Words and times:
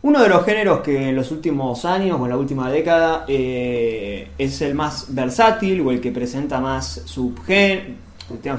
Uno 0.00 0.22
de 0.22 0.28
los 0.28 0.44
géneros 0.44 0.80
que 0.80 1.08
en 1.08 1.16
los 1.16 1.32
últimos 1.32 1.84
años 1.84 2.20
o 2.20 2.24
en 2.24 2.30
la 2.30 2.36
última 2.36 2.70
década 2.70 3.24
eh, 3.26 4.30
es 4.38 4.60
el 4.62 4.74
más 4.74 5.12
versátil 5.12 5.80
o 5.80 5.90
el 5.90 6.00
que 6.00 6.12
presenta 6.12 6.60
más 6.60 7.02
subgéneros, 7.04 7.96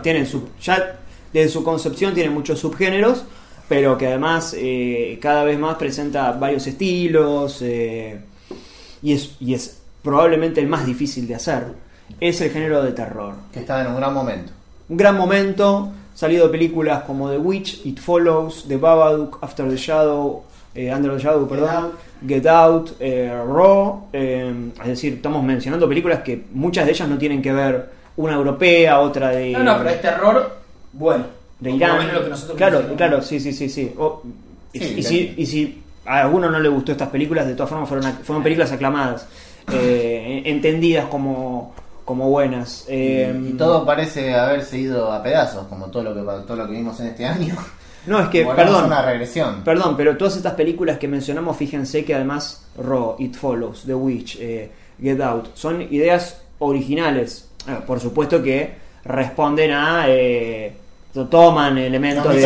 tienen 0.02 0.25
sub, 0.25 0.49
ya 0.62 0.99
desde 1.31 1.49
su 1.49 1.63
concepción 1.63 2.13
tiene 2.13 2.29
muchos 2.29 2.60
subgéneros, 2.60 3.23
pero 3.70 3.97
que 3.97 4.07
además 4.07 4.54
eh, 4.57 5.17
cada 5.21 5.46
vez 5.46 5.57
más 5.57 5.78
presenta 5.78 6.33
varios 6.33 6.67
estilos 6.67 7.62
eh, 7.62 8.19
y, 9.01 9.13
es, 9.13 9.35
y 9.40 9.53
es 9.53 9.79
probablemente 10.01 10.60
el 10.60 10.67
más 10.67 10.85
difícil 10.85 11.26
de 11.26 11.35
hacer, 11.35 11.67
es 12.19 12.42
el 12.42 12.49
género 12.51 12.83
de 12.83 12.92
terror. 12.92 13.35
Que 13.53 13.60
está 13.60 13.79
en 13.79 13.87
un 13.87 13.96
gran 13.96 14.13
momento. 14.13 14.51
Un 14.90 14.97
gran 14.97 15.15
momento, 15.15 15.90
salido 16.16 16.52
películas 16.52 17.03
como 17.03 17.30
The 17.30 17.38
Witch, 17.38 17.85
It 17.85 17.99
Follows, 17.99 18.66
The 18.67 18.76
Babadook, 18.76 19.38
After 19.41 19.70
the 19.70 19.77
Shadow, 19.77 20.44
eh, 20.88 20.93
Under 20.95 21.11
the 21.16 21.20
Shadow, 21.23 21.48
perdón, 21.48 21.91
Get 22.27 22.45
Out, 22.48 22.91
eh, 22.99 23.31
Raw, 23.45 24.07
eh, 24.13 24.53
es 24.81 24.87
decir, 24.87 25.13
estamos 25.13 25.43
mencionando 25.43 25.87
películas 25.87 26.20
que 26.21 26.43
muchas 26.53 26.85
de 26.85 26.91
ellas 26.91 27.07
no 27.09 27.17
tienen 27.17 27.41
que 27.41 27.51
ver, 27.51 27.89
una 28.17 28.35
europea, 28.35 28.99
otra 28.99 29.29
de... 29.29 29.51
No, 29.51 29.63
no, 29.63 29.77
pero 29.77 29.89
es 29.89 30.01
terror 30.01 30.57
bueno. 30.93 31.25
de 31.59 31.71
Irán. 31.71 31.91
lo 31.91 31.97
menos 31.99 32.13
lo 32.15 32.23
que 32.23 32.29
nosotros 32.29 32.57
claro, 32.57 32.81
claro, 32.97 33.21
sí, 33.21 33.39
sí, 33.39 33.53
sí, 33.53 33.70
sí. 33.70 33.93
O- 33.97 34.21
y, 34.73 34.79
Sí, 34.79 34.85
y 34.97 35.01
la- 35.01 35.09
si, 35.09 35.34
y 35.37 35.45
si 35.45 35.84
a 36.05 36.21
alguno 36.21 36.49
no 36.49 36.59
le 36.59 36.70
gustó 36.70 36.91
estas 36.91 37.09
películas, 37.09 37.48
de 37.48 37.53
todas 37.55 37.70
formas 37.70 37.87
fueron, 37.89 38.11
fueron 38.23 38.43
películas 38.43 38.71
aclamadas, 38.71 39.25
eh, 39.71 40.41
entendidas 40.45 41.05
como, 41.05 41.73
como 42.05 42.29
buenas. 42.29 42.85
Eh, 42.89 43.34
y 43.51 43.53
todo 43.53 43.85
parece 43.85 44.35
haberse 44.35 44.77
ido 44.79 45.11
a 45.11 45.23
pedazos, 45.23 45.67
como 45.67 45.87
todo 45.87 46.03
lo 46.03 46.13
que 46.13 46.21
todo 46.45 46.55
lo 46.57 46.67
que 46.67 46.73
vimos 46.73 46.99
en 46.99 47.07
este 47.07 47.25
año. 47.25 47.55
No, 48.09 48.20
es 48.20 48.27
que, 48.30 48.44
perdón, 48.45 48.86
una 48.86 49.02
regresión. 49.02 49.62
Perdón, 49.63 49.95
pero 49.95 50.18
todas 50.18 50.36
estas 50.36 50.54
películas 50.54 50.98
que 50.98 51.08
mencionamos, 51.08 51.55
fíjense 51.55 52.04
que 52.04 52.13
además 52.16 52.66
Raw, 52.77 53.16
It 53.20 53.35
Follows, 53.35 53.84
The 53.85 53.94
Witch, 53.95 54.38
eh, 54.40 54.70
Get 55.01 55.21
Out, 55.21 55.49
son 55.55 55.82
ideas 55.82 56.41
originales. 56.60 57.48
Eh, 57.68 57.77
por 57.85 57.99
supuesto 57.99 58.41
que 58.43 58.71
responden 59.05 59.71
a... 59.71 60.05
eh, 60.07 60.74
toman 61.29 61.77
elementos 61.77 62.24
de... 62.35 62.41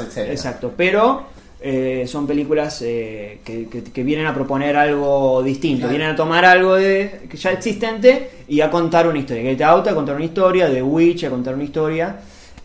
etcétera. 0.00 0.32
Exacto, 0.32 0.72
pero 0.76 1.22
eh, 1.60 2.04
son 2.06 2.26
películas 2.26 2.82
eh, 2.82 3.40
que, 3.44 3.68
que- 3.68 3.82
que 3.84 4.02
vienen 4.04 4.26
a 4.26 4.34
proponer 4.34 4.76
algo 4.76 5.42
distinto, 5.42 5.80
Claro. 5.80 5.90
vienen 5.90 6.10
a 6.10 6.16
tomar 6.16 6.44
algo 6.44 6.74
de, 6.76 7.22
que 7.28 7.36
ya 7.36 7.50
existente 7.52 8.30
y 8.48 8.60
a 8.60 8.70
contar 8.70 9.08
una 9.08 9.18
historia. 9.18 9.42
Get 9.42 9.62
Out 9.62 9.88
a 9.88 9.94
contar 9.94 10.16
una 10.16 10.24
historia, 10.24 10.70
The 10.70 10.82
Witch 10.82 11.24
a 11.24 11.30
contar 11.30 11.54
una 11.54 11.64
historia. 11.64 12.16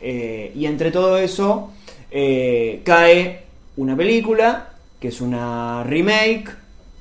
eh, 0.02 0.52
y 0.56 0.66
entre 0.66 0.92
todo 0.92 1.18
eso 1.18 1.72
eh, 2.18 2.82
cae 2.86 3.44
una 3.76 3.94
película 3.98 4.70
que 5.02 5.10
es 5.10 5.20
una 5.20 5.84
remake, 5.84 6.50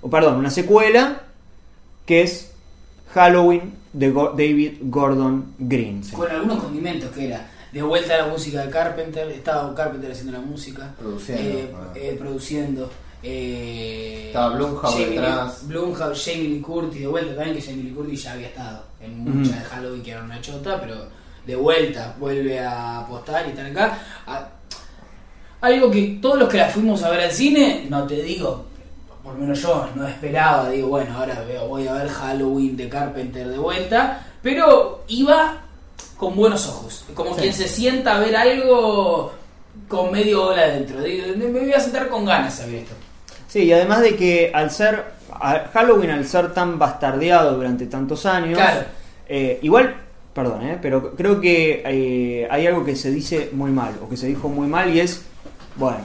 o 0.02 0.10
perdón, 0.10 0.38
una 0.38 0.50
secuela, 0.50 1.22
que 2.04 2.22
es 2.22 2.50
Halloween 3.14 3.72
de 3.92 4.10
Go- 4.10 4.30
David 4.36 4.72
Gordon 4.82 5.54
Green. 5.60 6.02
Con 6.10 6.28
algunos 6.28 6.58
condimentos 6.64 7.12
que 7.12 7.26
era 7.28 7.48
de 7.72 7.80
vuelta 7.82 8.14
a 8.16 8.18
la 8.18 8.26
música 8.26 8.62
de 8.64 8.70
Carpenter, 8.70 9.28
estaba 9.30 9.72
Carpenter 9.72 10.10
haciendo 10.10 10.32
la 10.32 10.40
música, 10.40 10.92
Produciendo, 10.98 11.42
eh, 11.58 11.72
ah. 11.76 11.92
eh, 11.94 12.16
produciendo. 12.18 12.90
eh, 13.22 14.24
Estaba 14.26 14.56
Blumhouse 14.56 14.92
Jamie 14.94 15.06
detrás. 15.10 15.66
Blumhouse, 15.68 16.24
Jamie 16.24 16.48
Lee 16.48 16.60
Curtis, 16.60 17.00
de 17.00 17.06
vuelta 17.06 17.34
también 17.36 17.56
que 17.56 17.62
Jamie 17.62 17.84
Lee 17.84 17.92
Curtis 17.94 18.22
ya 18.24 18.32
había 18.32 18.48
estado 18.48 18.82
en 19.00 19.18
muchas 19.20 19.58
de 19.60 19.64
Halloween 19.64 20.02
que 20.02 20.10
era 20.10 20.24
una 20.24 20.40
chota, 20.40 20.80
pero 20.80 20.96
de 21.46 21.56
vuelta 21.56 22.16
vuelve 22.18 22.58
a 22.58 23.00
apostar 23.00 23.46
y 23.46 23.50
están 23.50 23.66
acá. 23.66 23.98
A- 24.26 24.48
algo 25.64 25.90
que 25.90 26.18
todos 26.20 26.38
los 26.38 26.48
que 26.48 26.58
la 26.58 26.68
fuimos 26.68 27.02
a 27.02 27.10
ver 27.10 27.20
al 27.20 27.30
cine, 27.32 27.86
no 27.88 28.06
te 28.06 28.22
digo, 28.22 28.64
por 29.22 29.34
lo 29.34 29.40
menos 29.40 29.60
yo 29.62 29.88
no 29.94 30.06
esperaba, 30.06 30.68
digo, 30.70 30.88
bueno, 30.88 31.16
ahora 31.18 31.42
veo, 31.46 31.66
voy 31.68 31.86
a 31.88 31.94
ver 31.94 32.08
Halloween 32.08 32.76
de 32.76 32.88
Carpenter 32.88 33.48
de 33.48 33.58
vuelta, 33.58 34.26
pero 34.42 35.04
iba 35.08 35.62
con 36.18 36.36
buenos 36.36 36.68
ojos, 36.68 37.04
como 37.14 37.34
Sí. 37.34 37.40
quien 37.42 37.52
se 37.54 37.66
sienta 37.68 38.16
a 38.16 38.20
ver 38.20 38.36
algo 38.36 39.32
con 39.88 40.12
medio 40.12 40.44
hora 40.46 40.62
adentro. 40.62 41.02
Digo, 41.02 41.26
me 41.36 41.46
voy 41.60 41.72
a 41.72 41.80
sentar 41.80 42.08
con 42.08 42.24
ganas 42.24 42.60
a 42.60 42.66
ver 42.66 42.76
esto. 42.76 42.94
Sí, 43.48 43.64
y 43.64 43.72
además 43.72 44.00
de 44.02 44.16
que 44.16 44.50
al 44.54 44.70
ser 44.70 45.04
Halloween, 45.72 46.10
al 46.10 46.26
ser 46.26 46.52
tan 46.52 46.78
bastardeado 46.78 47.54
durante 47.56 47.86
tantos 47.86 48.26
años, 48.26 48.58
Claro. 48.58 48.84
eh, 49.28 49.58
igual, 49.62 49.94
perdón, 50.32 50.62
eh, 50.66 50.78
pero 50.80 51.14
creo 51.14 51.40
que 51.40 51.82
eh, 51.84 52.46
hay 52.50 52.66
algo 52.66 52.84
que 52.84 52.94
se 52.96 53.10
dice 53.10 53.50
muy 53.52 53.70
mal, 53.70 53.94
o 54.04 54.08
que 54.08 54.16
se 54.16 54.26
dijo 54.26 54.48
muy 54.48 54.66
mal, 54.68 54.94
y 54.94 55.00
es, 55.00 55.22
bueno, 55.76 55.98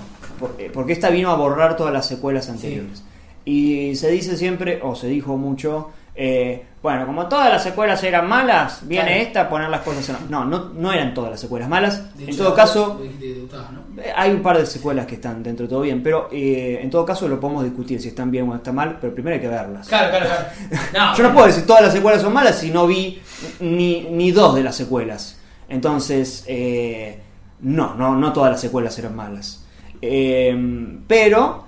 eh, 0.58 0.70
porque 0.74 0.94
esta 0.94 1.10
vino 1.10 1.30
a 1.32 1.36
borrar 1.36 1.76
todas 1.78 1.94
las 1.94 2.08
secuelas 2.08 2.50
anteriores. 2.50 3.04
Y 3.46 3.96
se 3.96 4.12
dice 4.12 4.38
siempre, 4.38 4.80
o 4.84 4.96
se 4.96 5.08
dijo 5.08 5.36
mucho, 5.38 5.90
eh, 6.16 6.66
bueno, 6.84 7.06
como 7.06 7.28
todas 7.28 7.50
las 7.50 7.64
secuelas 7.64 8.04
eran 8.04 8.28
malas, 8.28 8.82
viene 8.88 9.08
Claro. 9.08 9.22
esta 9.22 9.42
a 9.42 9.50
poner 9.50 9.70
las 9.70 9.82
cosas 9.82 10.10
en... 10.10 10.30
No, 10.30 10.46
no, 10.46 10.70
no 10.70 10.92
eran 10.94 11.14
todas 11.14 11.32
las 11.32 11.40
secuelas 11.40 11.68
malas. 11.68 12.16
De 12.18 12.26
en 12.26 12.30
hecho, 12.30 12.44
todo 12.44 12.54
caso, 12.56 13.02
eh, 13.22 14.14
Hay 14.16 14.32
un 14.32 14.42
par 14.42 14.58
de 14.58 14.66
secuelas 14.66 15.06
que 15.06 15.16
están 15.16 15.42
dentro 15.44 15.66
de 15.66 15.70
todo 15.70 15.82
bien, 15.82 16.04
pero 16.04 16.30
eh, 16.32 16.80
en 16.82 16.90
todo 16.90 17.06
caso 17.06 17.28
lo 17.28 17.40
podemos 17.40 17.64
discutir 17.64 18.02
si 18.02 18.10
están 18.10 18.32
bien 18.32 18.48
o 18.50 18.56
están 18.56 18.76
mal, 18.76 18.98
pero 19.00 19.14
primero 19.14 19.36
hay 19.36 19.42
que 19.42 19.48
verlas. 19.48 19.88
Claro, 19.88 20.10
claro, 20.10 20.26
claro. 20.26 20.46
No, 20.94 21.16
Yo 21.18 21.24
no 21.24 21.34
puedo 21.34 21.48
decir 21.48 21.66
todas 21.66 21.82
las 21.84 21.94
secuelas 21.94 22.22
son 22.22 22.34
malas 22.34 22.58
si 22.60 22.70
no 22.72 22.86
vi 22.88 23.22
ni, 23.60 24.02
ni 24.12 24.32
dos 24.32 24.56
de 24.56 24.64
las 24.64 24.76
secuelas. 24.76 25.40
Entonces, 25.68 26.44
eh, 26.48 27.20
no, 27.62 27.96
no, 27.96 28.16
no 28.16 28.34
todas 28.34 28.52
las 28.52 28.62
secuelas 28.62 28.98
eran 29.00 29.16
malas. 29.16 29.66
Eh, 30.02 30.56
pero, 31.08 31.66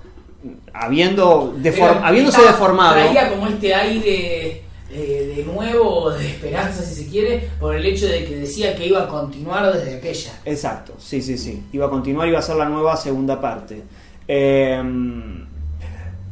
habiendo 0.72 1.54
deform- 1.58 1.94
Pero 1.94 2.04
habiéndose 2.04 2.42
deformado... 2.42 2.94
Traía 2.94 3.30
como 3.30 3.46
este 3.46 3.74
aire 3.74 4.62
eh, 4.90 5.34
de 5.36 5.44
nuevo, 5.44 6.10
de 6.10 6.26
esperanza, 6.28 6.82
si 6.82 6.94
se 7.04 7.10
quiere, 7.10 7.48
por 7.60 7.74
el 7.74 7.84
hecho 7.86 8.06
de 8.06 8.24
que 8.24 8.36
decía 8.36 8.74
que 8.74 8.86
iba 8.86 9.02
a 9.02 9.08
continuar 9.08 9.72
desde 9.72 9.96
aquella. 9.96 10.32
Exacto, 10.44 10.94
sí, 10.98 11.22
sí, 11.22 11.36
sí. 11.38 11.62
Iba 11.72 11.86
a 11.86 11.90
continuar, 11.90 12.28
iba 12.28 12.38
a 12.38 12.42
ser 12.42 12.56
la 12.56 12.68
nueva 12.68 12.96
segunda 12.96 13.40
parte. 13.40 13.82
Eh, 14.28 14.82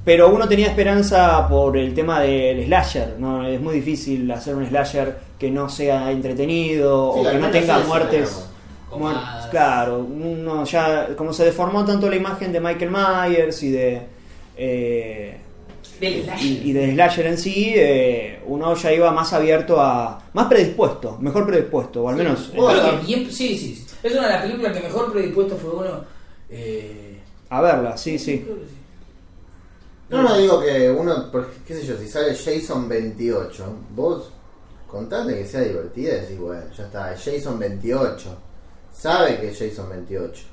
pero 0.05 0.31
uno 0.31 0.49
tenía 0.49 0.67
esperanza 0.69 1.47
por 1.49 1.77
el 1.77 1.93
tema 1.95 2.21
del 2.21 2.65
slasher, 2.65 3.17
¿no? 3.19 3.47
Es 3.47 3.61
muy 3.61 3.75
difícil 3.75 4.31
hacer 4.33 4.55
un 4.55 4.67
slasher 4.67 5.19
que 5.39 5.51
no 5.51 5.69
sea 5.69 6.11
entretenido 6.11 7.13
Sí, 7.15 7.21
o 7.21 7.31
que 7.31 7.39
no 7.39 7.51
tenga 7.51 7.79
eso, 7.79 7.87
muertes. 7.87 8.49
Claro, 9.51 9.99
uno 9.99 10.65
ya, 10.65 11.15
como 11.17 11.33
se 11.33 11.45
deformó 11.45 11.85
tanto 11.85 12.09
la 12.09 12.17
imagen 12.17 12.53
de 12.53 12.61
Michael 12.61 12.91
Myers 12.91 13.63
y 13.63 13.71
de. 13.71 14.03
eh, 14.57 15.37
Del 16.01 16.25
slasher. 16.25 16.47
y, 16.47 16.71
y 16.71 16.73
del 16.73 16.93
slasher 16.95 17.27
en 17.27 17.39
sí, 17.39 17.73
eh, 17.77 18.41
uno 18.47 18.75
ya 18.75 18.93
iba 18.93 19.11
más 19.13 19.33
abierto 19.33 19.81
a. 19.81 20.23
más 20.33 20.47
predispuesto, 20.47 21.19
mejor 21.21 21.47
predispuesto, 21.47 22.03
o 22.05 22.09
al 22.09 22.17
Sí, 22.17 22.23
menos. 22.23 22.39
vos- 22.55 22.73
Creo 22.73 22.83
Bueno. 22.85 23.01
que 23.01 23.07
bien- 23.07 23.31
sí, 23.33 23.57
sí. 23.59 23.87
Es 24.03 24.13
una 24.13 24.23
de 24.27 24.33
las 24.33 24.43
películas 24.43 24.77
que 24.77 24.83
mejor 24.83 25.13
predispuesto 25.13 25.57
fue 25.57 25.71
uno. 25.71 26.05
Eh, 26.49 27.19
A 27.51 27.61
verla, 27.61 27.97
sí, 27.97 28.19
sí. 28.19 28.45
No, 30.09 30.23
no 30.23 30.37
digo 30.37 30.61
que 30.61 30.91
uno, 30.91 31.31
qué 31.67 31.75
sé 31.75 31.87
yo, 31.87 31.97
si 31.97 32.09
sale 32.09 32.35
Jason 32.35 32.89
28, 32.89 33.65
vos 33.95 34.31
contale 34.89 35.37
que 35.39 35.47
sea 35.47 35.61
divertida 35.61 36.15
y 36.17 36.21
decís, 36.23 36.39
bueno, 36.39 36.63
ya 36.77 36.85
está, 36.85 37.13
es 37.15 37.23
Jason 37.25 37.59
28. 37.61 38.37
Sabe 38.93 39.39
que 39.41 39.51
es 39.51 39.59
Jason 39.59 39.89
28. 39.89 40.51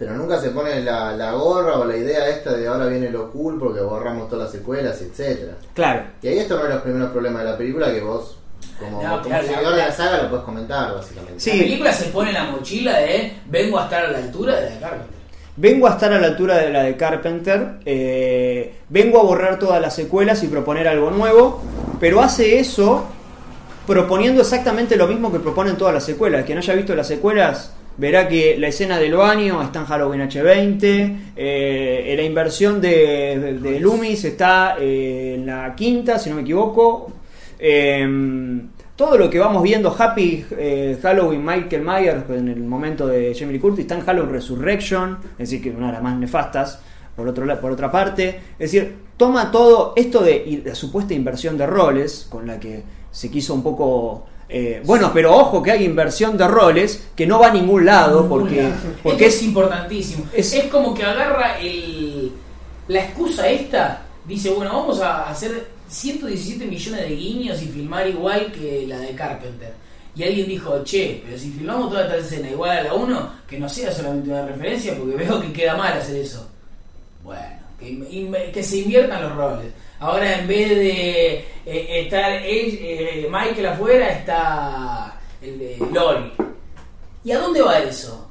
Pero 0.00 0.14
nunca 0.14 0.40
se 0.40 0.48
pone 0.48 0.80
la, 0.80 1.12
la 1.12 1.32
gorra 1.32 1.76
o 1.76 1.84
la 1.84 1.94
idea 1.94 2.26
esta 2.30 2.54
de 2.54 2.66
ahora 2.66 2.86
viene 2.86 3.10
lo 3.10 3.30
cool 3.30 3.58
porque 3.58 3.80
borramos 3.80 4.30
todas 4.30 4.44
las 4.44 4.52
secuelas, 4.52 5.02
etcétera. 5.02 5.52
Claro. 5.74 6.04
Y 6.22 6.28
ahí 6.28 6.38
esto 6.38 6.56
no 6.56 6.64
es 6.64 6.70
los 6.70 6.82
primeros 6.82 7.10
problemas 7.10 7.44
de 7.44 7.50
la 7.50 7.58
película 7.58 7.92
que 7.92 8.00
vos, 8.00 8.38
como, 8.78 9.02
No, 9.02 9.10
como 9.10 9.24
claro, 9.24 9.46
seguidor 9.46 9.74
de 9.74 9.82
la 9.82 9.92
saga, 9.92 10.22
lo 10.22 10.30
puedes 10.30 10.44
comentar, 10.46 10.94
básicamente. 10.94 11.38
Sí. 11.38 11.50
La 11.50 11.64
película 11.64 11.92
se 11.92 12.04
pone 12.06 12.30
en 12.30 12.34
la 12.34 12.44
mochila 12.44 12.98
de 12.98 13.34
vengo 13.44 13.78
a 13.78 13.84
estar 13.84 14.04
a 14.06 14.10
la 14.10 14.18
altura 14.18 14.56
de 14.56 14.62
la 14.62 14.70
de 14.70 14.80
Carpenter. 14.80 15.20
Vengo 15.56 15.86
a 15.86 15.90
estar 15.90 16.12
a 16.14 16.18
la 16.18 16.26
altura 16.28 16.56
de 16.56 16.70
la 16.70 16.82
de 16.84 16.96
Carpenter, 16.96 17.68
eh, 17.84 18.76
vengo 18.88 19.20
a 19.20 19.22
borrar 19.24 19.58
todas 19.58 19.82
las 19.82 19.94
secuelas 19.94 20.42
y 20.42 20.46
proponer 20.46 20.88
algo 20.88 21.10
nuevo, 21.10 21.60
pero 22.00 22.22
hace 22.22 22.58
eso 22.58 23.04
proponiendo 23.86 24.40
exactamente 24.40 24.96
lo 24.96 25.06
mismo 25.06 25.30
que 25.30 25.40
proponen 25.40 25.76
todas 25.76 25.92
las 25.92 26.04
secuelas. 26.04 26.46
Quien 26.46 26.56
haya 26.56 26.72
visto 26.72 26.94
las 26.94 27.08
secuelas 27.08 27.74
verá 28.00 28.26
que 28.28 28.56
la 28.58 28.68
escena 28.68 28.98
del 28.98 29.14
baño 29.14 29.62
está 29.62 29.80
en 29.80 29.84
Halloween 29.84 30.22
H20, 30.22 31.16
eh, 31.36 32.14
la 32.16 32.22
inversión 32.22 32.80
de, 32.80 33.58
de- 33.60 33.78
Loomis 33.78 34.24
está 34.24 34.76
eh, 34.80 35.34
en 35.36 35.46
la 35.46 35.74
quinta, 35.76 36.18
si 36.18 36.30
no 36.30 36.36
me 36.36 36.42
equivoco. 36.42 37.12
Eh, 37.58 38.60
todo 38.96 39.16
lo 39.16 39.30
que 39.30 39.38
vamos 39.38 39.62
viendo, 39.62 39.94
Happy 39.96 40.44
eh, 40.52 40.98
Halloween 41.02 41.44
Michael 41.44 41.82
Myers 41.82 42.24
en 42.30 42.48
el 42.48 42.60
momento 42.60 43.06
de 43.06 43.34
Jamie 43.34 43.54
Lee 43.54 43.58
Curtis, 43.60 43.84
está 43.84 43.94
en 43.96 44.02
Halloween 44.02 44.32
Resurrection, 44.32 45.18
es 45.38 45.50
decir, 45.50 45.62
que 45.62 45.70
una 45.70 45.86
de 45.88 45.92
las 45.94 46.02
más 46.02 46.18
nefastas, 46.18 46.80
por, 47.16 47.28
otro, 47.28 47.60
por 47.60 47.72
otra 47.72 47.90
parte. 47.90 48.28
Es 48.58 48.72
decir, 48.72 48.94
toma 49.16 49.50
todo 49.50 49.92
esto 49.96 50.22
de 50.22 50.62
la 50.64 50.74
supuesta 50.74 51.12
inversión 51.14 51.56
de 51.58 51.66
roles, 51.66 52.26
con 52.30 52.46
la 52.46 52.58
que 52.58 52.82
se 53.10 53.30
quiso 53.30 53.52
un 53.54 53.62
poco... 53.62 54.26
eh, 54.50 54.82
bueno, 54.84 55.10
pero 55.14 55.34
ojo 55.34 55.62
que 55.62 55.70
hay 55.70 55.84
inversión 55.84 56.36
de 56.36 56.46
roles 56.48 57.08
que 57.14 57.26
no 57.26 57.38
va 57.38 57.48
a 57.48 57.52
ningún 57.52 57.84
lado, 57.86 58.28
porque, 58.28 58.68
porque 59.02 59.26
es 59.26 59.36
es... 59.36 59.42
importantísimo. 59.44 60.24
es- 60.32 60.52
Es, 60.52 60.64
como 60.64 60.92
que 60.92 61.04
agarra 61.04 61.58
el 61.60 62.32
la 62.88 63.04
excusa 63.04 63.48
esta 63.48 64.02
dice, 64.26 64.50
bueno, 64.50 64.72
vamos 64.72 65.00
a 65.00 65.28
hacer 65.30 65.68
117 65.88 66.64
millones 66.66 67.00
de 67.08 67.14
guiños 67.16 67.62
y 67.62 67.66
filmar 67.66 68.06
igual 68.08 68.50
que 68.52 68.84
la 68.88 68.98
de 68.98 69.14
Carpenter. 69.14 69.72
Y 70.16 70.24
alguien 70.24 70.48
dijo, 70.48 70.82
che, 70.82 71.22
pero 71.24 71.38
si 71.38 71.50
filmamos 71.52 71.88
toda 71.90 72.02
esta 72.02 72.16
escena 72.16 72.50
igual 72.50 72.76
a 72.78 72.82
la 72.82 72.94
1, 72.94 73.30
que 73.48 73.58
no 73.58 73.68
sea 73.68 73.92
solamente 73.92 74.28
una 74.30 74.44
referencia, 74.46 74.96
porque 74.98 75.14
veo 75.16 75.40
que 75.40 75.52
queda 75.52 75.76
mal 75.76 75.92
hacer 75.92 76.16
eso. 76.16 76.48
Bueno, 77.22 77.42
que, 77.78 78.50
que 78.52 78.62
se 78.62 78.78
inviertan 78.78 79.22
los 79.22 79.36
roles. 79.36 79.72
Ahora 80.00 80.38
en 80.38 80.48
vez 80.48 80.70
de 80.70 81.30
eh, 81.66 82.04
estar 82.04 82.32
eh, 82.32 83.28
Michael 83.30 83.66
afuera, 83.66 84.08
está 84.08 85.20
el 85.42 85.58
de 85.58 85.76
Lori. 85.92 86.32
¿Y 87.22 87.32
a 87.32 87.38
dónde 87.38 87.60
va 87.60 87.78
eso? 87.78 88.26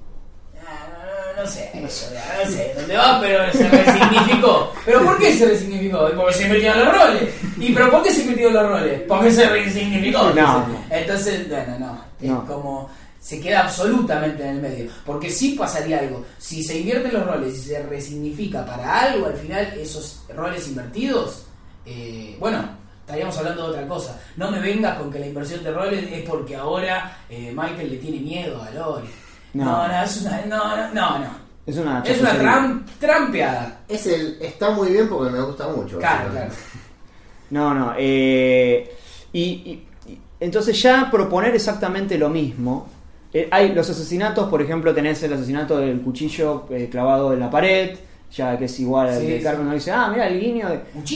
no 1.39 1.47
sé, 1.47 1.71
no 1.73 1.89
sé 1.89 2.73
dónde 2.75 2.97
va, 2.97 3.19
pero 3.21 3.51
se 3.53 3.69
resignificó. 3.69 4.73
¿Pero 4.85 5.05
por 5.05 5.17
qué 5.19 5.37
se 5.37 5.45
resignificó? 5.45 6.09
Porque 6.15 6.33
se 6.33 6.43
invirtieron 6.43 6.85
los 6.85 6.97
roles. 6.97 7.33
¿Y 7.57 7.73
pero 7.73 7.91
por 7.91 8.03
qué 8.03 8.13
se 8.13 8.21
invirtieron 8.21 8.53
los 8.53 8.69
roles? 8.69 9.01
Porque 9.07 9.31
se 9.31 9.49
resignificó. 9.49 10.31
No, 10.31 10.65
Entonces, 10.89 11.47
bueno, 11.47 11.79
no. 11.79 12.03
Es 12.21 12.47
como. 12.47 12.89
Se 13.21 13.39
queda 13.41 13.63
absolutamente 13.63 14.43
en 14.43 14.49
el 14.49 14.61
medio. 14.61 14.91
Porque 15.05 15.29
sí 15.29 15.55
pasaría 15.57 15.99
algo. 15.99 16.25
Si 16.37 16.63
se 16.63 16.79
invierten 16.79 17.13
los 17.13 17.25
roles 17.25 17.53
y 17.53 17.61
se 17.61 17.83
resignifica 17.83 18.65
para 18.65 19.01
algo, 19.01 19.27
al 19.27 19.35
final 19.35 19.73
esos 19.77 20.23
roles 20.33 20.67
invertidos, 20.67 21.45
eh, 21.91 22.37
bueno, 22.39 22.63
estaríamos 23.01 23.35
hablando 23.39 23.63
de 23.63 23.69
otra 23.69 23.87
cosa. 23.87 24.21
No 24.37 24.51
me 24.51 24.59
vengas 24.59 24.99
con 24.99 25.11
que 25.11 25.17
la 25.17 25.27
inversión 25.27 25.63
de 25.63 25.71
roles 25.71 26.07
es 26.11 26.29
porque 26.29 26.55
ahora 26.55 27.17
eh, 27.27 27.51
Michael 27.55 27.89
le 27.89 27.97
tiene 27.97 28.19
miedo 28.19 28.61
a 28.61 28.69
Lori. 28.69 29.09
No, 29.53 29.87
no, 29.87 30.03
es 30.03 30.21
una. 30.21 30.45
No, 30.45 30.93
no, 30.93 31.19
no. 31.19 31.49
Es 31.65 31.77
una, 31.77 32.03
es 32.05 32.21
una 32.21 32.83
trampeada. 32.99 33.81
Es 33.87 34.05
el, 34.05 34.37
está 34.39 34.71
muy 34.71 34.91
bien 34.91 35.09
porque 35.09 35.31
me 35.31 35.41
gusta 35.41 35.67
mucho. 35.67 35.97
Claro, 35.97 36.31
claro. 36.31 36.51
No, 37.51 37.73
no. 37.73 37.95
Eh, 37.97 38.95
y, 39.33 39.81
entonces 40.39 40.79
ya 40.79 41.09
proponer 41.09 41.55
exactamente 41.55 42.15
lo 42.17 42.29
mismo. 42.29 42.87
Eh, 43.33 43.47
hay 43.51 43.73
los 43.73 43.89
asesinatos, 43.89 44.49
por 44.49 44.61
ejemplo, 44.61 44.93
tenés 44.93 45.21
el 45.23 45.33
asesinato 45.33 45.79
del 45.79 46.01
cuchillo 46.01 46.67
eh, 46.69 46.87
clavado 46.91 47.33
en 47.33 47.39
la 47.39 47.49
pared, 47.49 47.97
ya 48.31 48.57
que 48.57 48.65
es 48.65 48.79
igual 48.79 49.09
al 49.09 49.25
de 49.25 49.41
Carmen, 49.41 49.71
dice, 49.71 49.91
ah, 49.91 50.09
mira 50.11 50.27
el 50.27 50.39
guiño. 50.39 50.67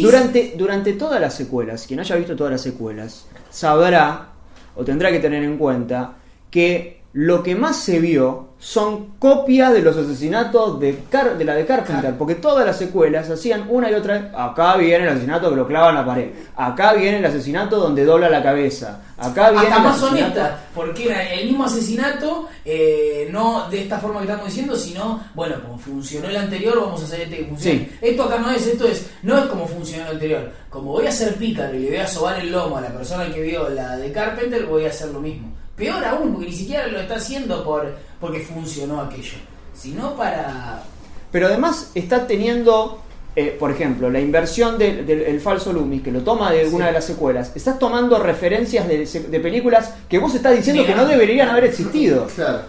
Durante, 0.01 0.53
durante 0.57 0.93
todas 0.93 1.21
las 1.21 1.33
secuelas, 1.33 1.85
quien 1.85 1.99
haya 1.99 2.15
visto 2.15 2.35
todas 2.35 2.51
las 2.51 2.61
secuelas, 2.61 3.27
sabrá 3.49 4.29
o 4.75 4.83
tendrá 4.83 5.11
que 5.11 5.19
tener 5.19 5.43
en 5.43 5.57
cuenta 5.57 6.15
que 6.49 7.02
lo 7.13 7.43
que 7.43 7.55
más 7.55 7.77
se 7.77 7.99
vio 7.99 8.53
son 8.57 9.17
copias 9.19 9.73
de 9.73 9.81
los 9.81 9.95
asesinatos 9.97 10.79
de, 10.79 10.97
de 11.37 11.45
la 11.45 11.53
de 11.53 11.65
Carpenter, 11.65 12.15
porque 12.17 12.35
todas 12.35 12.65
las 12.65 12.77
secuelas 12.77 13.29
hacían 13.29 13.65
una 13.69 13.91
y 13.91 13.93
otra. 13.93 14.31
Acá 14.33 14.77
viene 14.77 15.03
el 15.03 15.09
asesinato 15.09 15.49
que 15.49 15.57
lo 15.57 15.67
clava 15.67 15.89
en 15.89 15.95
la 15.95 16.05
pared, 16.05 16.29
acá 16.55 16.93
viene 16.93 17.19
el 17.19 17.25
asesinato 17.25 17.77
donde 17.77 18.05
dobla 18.05 18.29
la 18.29 18.41
cabeza, 18.41 19.01
acá 19.17 19.51
viene. 19.51 19.67
Hasta 19.67 19.79
más 19.79 20.01
honesta, 20.01 20.59
porque 20.73 21.05
era 21.05 21.33
el 21.33 21.49
mismo 21.49 21.65
asesinato, 21.65 22.47
eh, 22.65 23.27
no 23.31 23.69
de 23.69 23.81
esta 23.81 23.99
forma 23.99 24.21
que 24.21 24.27
estamos 24.27 24.47
diciendo, 24.47 24.75
sino, 24.75 25.21
bueno, 25.35 25.61
como 25.61 25.77
funcionó 25.77 26.29
el 26.29 26.37
anterior, 26.37 26.79
vamos 26.79 27.01
a 27.01 27.05
hacer 27.05 27.21
este 27.21 27.37
que 27.39 27.45
funcione. 27.45 27.89
Esto 28.01 28.23
acá 28.23 28.39
no 28.39 28.49
es, 28.49 28.65
esto 28.65 28.87
es, 28.87 29.07
no 29.21 29.37
es 29.37 29.45
como 29.45 29.67
funcionó 29.67 30.05
el 30.05 30.13
anterior. 30.13 30.51
Como 30.69 30.93
voy 30.93 31.05
a 31.05 31.09
hacer 31.09 31.35
pícaro 31.35 31.75
y 31.75 31.79
le 31.79 31.89
voy 31.89 31.99
a 31.99 32.07
sobar 32.07 32.39
el 32.39 32.51
lomo 32.51 32.77
a 32.77 32.81
la 32.81 32.89
persona 32.89 33.31
que 33.31 33.41
vio 33.41 33.69
la 33.69 33.97
de 33.97 34.11
Carpenter, 34.11 34.65
voy 34.65 34.85
a 34.85 34.89
hacer 34.89 35.09
lo 35.09 35.19
mismo. 35.19 35.52
Peor 35.75 36.05
aún, 36.05 36.33
porque 36.33 36.47
ni 36.47 36.53
siquiera 36.53 36.87
lo 36.87 36.99
está 36.99 37.15
haciendo 37.15 37.63
por 37.63 37.93
porque 38.19 38.39
funcionó 38.39 39.01
aquello, 39.01 39.33
sino 39.73 40.15
para... 40.15 40.81
Pero 41.29 41.47
además 41.47 41.91
está 41.93 42.25
teniendo, 42.25 43.01
eh, 43.35 43.57
por 43.59 43.71
ejemplo, 43.71 44.09
la 44.09 44.21
inversión 44.21 44.77
del 44.77 45.41
falso 45.41 45.73
Loomis, 45.73 46.03
que 46.03 46.11
lo 46.11 46.21
toma 46.21 46.51
de 46.51 46.67
una 46.67 46.85
de 46.85 46.93
las 46.93 47.05
secuelas. 47.05 47.51
Estás 47.55 47.79
tomando 47.79 48.19
referencias 48.19 48.87
de, 48.87 49.39
películas 49.41 49.93
que 50.07 50.19
vos 50.19 50.33
estás 50.35 50.55
diciendo 50.55 50.85
que 50.85 50.95
no 50.95 51.05
deberían 51.05 51.49
haber 51.49 51.65
existido. 51.65 52.27
Claro. 52.35 52.61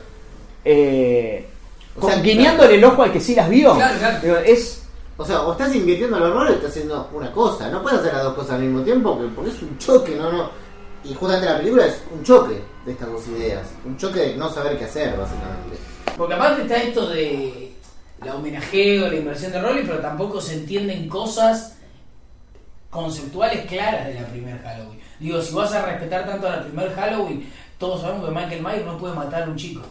Eh, 0.64 1.46
guiñándole 2.22 2.76
el 2.76 2.84
ojo 2.84 3.02
al 3.02 3.12
que 3.12 3.20
sí 3.20 3.34
las 3.34 3.48
vio. 3.48 3.74
Claro, 3.74 3.98
claro. 3.98 4.38
Es, 4.38 4.82
o 5.16 5.24
sea, 5.24 5.42
o 5.42 5.52
estás 5.52 5.74
invirtiendo 5.74 6.18
los 6.18 6.32
roles 6.32 6.54
o 6.54 6.56
estás 6.56 6.70
haciendo 6.70 7.10
una 7.12 7.30
cosa. 7.30 7.68
No 7.68 7.82
puedes 7.82 8.00
hacer 8.00 8.14
las 8.14 8.24
dos 8.24 8.34
cosas 8.34 8.52
al 8.52 8.62
mismo 8.62 8.80
tiempo 8.80 9.20
porque 9.36 9.50
es 9.50 9.62
un 9.62 9.78
choque, 9.78 10.16
¿no? 10.16 10.32
no 10.32 10.63
Y 11.04 11.14
justamente 11.14 11.52
la 11.52 11.58
película 11.58 11.86
es 11.86 12.02
un 12.12 12.24
choque 12.24 12.62
de 12.86 12.92
estas 12.92 13.10
dos 13.10 13.28
ideas. 13.28 13.68
Un 13.84 13.96
choque 13.96 14.20
de 14.20 14.36
no 14.36 14.50
saber 14.50 14.78
qué 14.78 14.84
hacer, 14.84 15.16
básicamente. 15.16 15.76
Porque 16.16 16.34
aparte 16.34 16.62
está 16.62 16.76
esto 16.76 17.08
de 17.08 17.72
la 18.24 18.36
homenajeo, 18.36 19.08
la 19.08 19.16
inversión 19.16 19.52
de 19.52 19.60
roles, 19.60 19.84
pero 19.86 20.00
tampoco 20.00 20.40
se 20.40 20.54
entienden 20.54 21.08
cosas 21.08 21.76
conceptuales 22.88 23.66
claras 23.66 24.06
de 24.06 24.14
la 24.14 24.26
primer 24.28 24.62
Halloween. 24.62 25.00
Digo, 25.18 25.42
si 25.42 25.54
vas 25.54 25.72
a 25.72 25.84
respetar 25.84 26.24
tanto 26.24 26.46
a 26.46 26.56
la 26.56 26.62
primer 26.64 26.94
Halloween, 26.94 27.50
todos 27.78 28.00
sabemos 28.00 28.26
que 28.26 28.34
Michael 28.34 28.62
Myers 28.62 28.86
no 28.86 28.96
puede 28.96 29.14
matar 29.14 29.42
a 29.42 29.48
un 29.48 29.56
chico. 29.56 29.82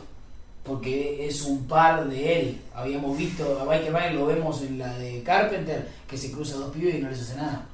Porque 0.63 1.27
es 1.27 1.43
un 1.43 1.67
par 1.67 2.07
de 2.07 2.39
él. 2.39 2.61
Habíamos 2.73 3.17
visto 3.17 3.59
a 3.61 3.65
Michael 3.65 3.93
Myers, 3.93 4.15
lo 4.15 4.25
vemos 4.25 4.61
en 4.61 4.79
la 4.79 4.97
de 4.97 5.21
Carpenter, 5.21 5.89
que 6.07 6.17
se 6.17 6.31
cruza 6.31 6.55
dos 6.55 6.73
pibes 6.73 6.95
y 6.95 6.99
no 6.99 7.09
les 7.09 7.21
hace 7.21 7.35
nada. 7.35 7.65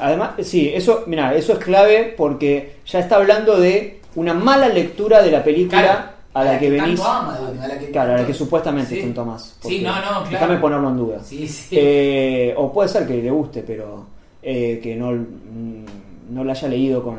Además, 0.00 0.30
sí, 0.42 0.70
eso, 0.74 1.04
mira, 1.06 1.34
eso 1.34 1.52
es 1.54 1.58
clave 1.58 2.14
porque 2.16 2.76
ya 2.86 3.00
está 3.00 3.16
hablando 3.16 3.58
de 3.58 4.00
una 4.14 4.34
mala 4.34 4.68
lectura 4.68 5.22
de 5.22 5.30
la 5.30 5.44
película 5.44 6.14
a, 6.32 6.44
la, 6.44 6.58
que, 6.58 6.70
venís. 6.70 7.00
claro, 7.92 8.14
a 8.14 8.16
la 8.18 8.26
que 8.26 8.34
supuestamente 8.34 8.94
sí. 8.94 9.02
tanto 9.02 9.24
más. 9.24 9.56
Sí, 9.60 9.80
no, 9.80 9.94
no, 9.94 10.00
claro. 10.00 10.30
Déjame 10.30 10.56
ponerlo 10.58 10.88
en 10.90 10.96
duda. 10.96 11.24
Sí, 11.24 11.48
sí. 11.48 11.76
Eh, 11.78 12.54
o 12.56 12.72
puede 12.72 12.88
ser 12.88 13.06
que 13.06 13.14
le 13.14 13.30
guste, 13.30 13.62
pero 13.66 14.06
eh, 14.42 14.80
que 14.82 14.94
no, 14.96 15.10
mm, 15.12 16.34
no 16.34 16.44
la 16.44 16.52
haya 16.52 16.68
leído 16.68 17.02
con, 17.02 17.18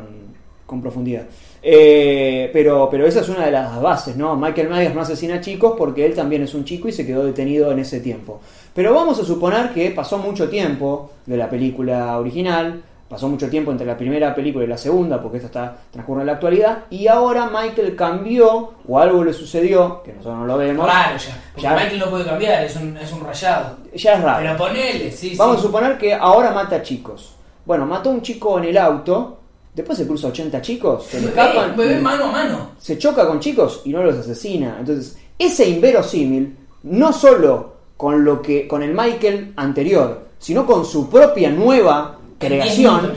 con 0.66 0.80
profundidad. 0.80 1.26
Eh, 1.62 2.50
pero, 2.52 2.88
pero 2.90 3.06
esa 3.06 3.20
es 3.20 3.28
una 3.28 3.44
de 3.44 3.52
las 3.52 3.80
bases, 3.80 4.16
¿no? 4.16 4.34
Michael 4.34 4.68
Myers 4.68 4.94
no 4.94 5.02
asesina 5.02 5.40
chicos 5.40 5.74
porque 5.78 6.04
él 6.04 6.14
también 6.14 6.42
es 6.42 6.54
un 6.54 6.64
chico 6.64 6.88
y 6.88 6.92
se 6.92 7.06
quedó 7.06 7.24
detenido 7.24 7.70
en 7.70 7.78
ese 7.78 8.00
tiempo. 8.00 8.40
Pero 8.74 8.94
vamos 8.94 9.18
a 9.18 9.24
suponer 9.24 9.72
que 9.72 9.90
pasó 9.90 10.18
mucho 10.18 10.48
tiempo 10.48 11.10
de 11.26 11.36
la 11.36 11.50
película 11.50 12.18
original, 12.18 12.82
pasó 13.12 13.28
mucho 13.28 13.50
tiempo 13.50 13.70
entre 13.70 13.86
la 13.86 13.98
primera 13.98 14.34
película 14.34 14.64
y 14.64 14.68
la 14.68 14.78
segunda, 14.78 15.20
porque 15.20 15.36
esta 15.36 15.48
está 15.48 15.76
transcurre 15.90 16.22
en 16.22 16.28
la 16.28 16.32
actualidad, 16.32 16.84
y 16.88 17.06
ahora 17.06 17.50
Michael 17.52 17.94
cambió, 17.94 18.72
o 18.88 18.98
algo 18.98 19.22
le 19.22 19.34
sucedió, 19.34 20.02
que 20.02 20.14
nosotros 20.14 20.38
no 20.38 20.46
lo 20.46 20.56
vemos. 20.56 20.86
Raro 20.86 21.18
ya, 21.18 21.38
porque 21.52 21.68
Michael 21.68 21.98
no 21.98 22.08
puede 22.08 22.24
cambiar, 22.24 22.64
es 22.64 22.74
un, 22.76 22.96
es 22.96 23.12
un 23.12 23.20
rayado. 23.20 23.76
Ya 23.94 24.14
es 24.14 24.22
raro. 24.22 24.40
Pero 24.42 24.56
ponele, 24.56 25.12
sí, 25.12 25.34
Vamos 25.36 25.58
a 25.58 25.60
suponer 25.60 25.98
que 25.98 26.14
ahora 26.14 26.52
mata 26.52 26.82
chicos. 26.82 27.34
Bueno, 27.66 27.84
mató 27.84 28.08
a 28.08 28.14
un 28.14 28.22
chico 28.22 28.58
en 28.58 28.64
el 28.64 28.78
auto, 28.78 29.40
después 29.74 29.98
se 29.98 30.06
cruza 30.06 30.28
80 30.28 30.62
chicos, 30.62 31.04
se 31.04 31.20
le 31.20 31.26
escapan. 31.28 31.76
Bebé 31.76 32.00
mano 32.00 32.24
a 32.24 32.32
mano. 32.32 32.70
Se 32.78 32.96
choca 32.96 33.26
con 33.26 33.40
chicos 33.40 33.82
y 33.84 33.90
no 33.90 34.02
los 34.02 34.16
asesina. 34.16 34.76
Entonces, 34.80 35.18
ese 35.38 35.68
inverosímil, 35.68 36.56
no 36.84 37.12
solo 37.12 37.71
con 38.02 38.24
lo 38.24 38.42
que 38.42 38.66
con 38.66 38.82
el 38.82 38.94
Michael 38.94 39.52
anterior, 39.54 40.30
sino 40.36 40.66
con 40.66 40.84
su 40.84 41.08
propia 41.08 41.50
nueva 41.50 42.18
creación 42.36 43.12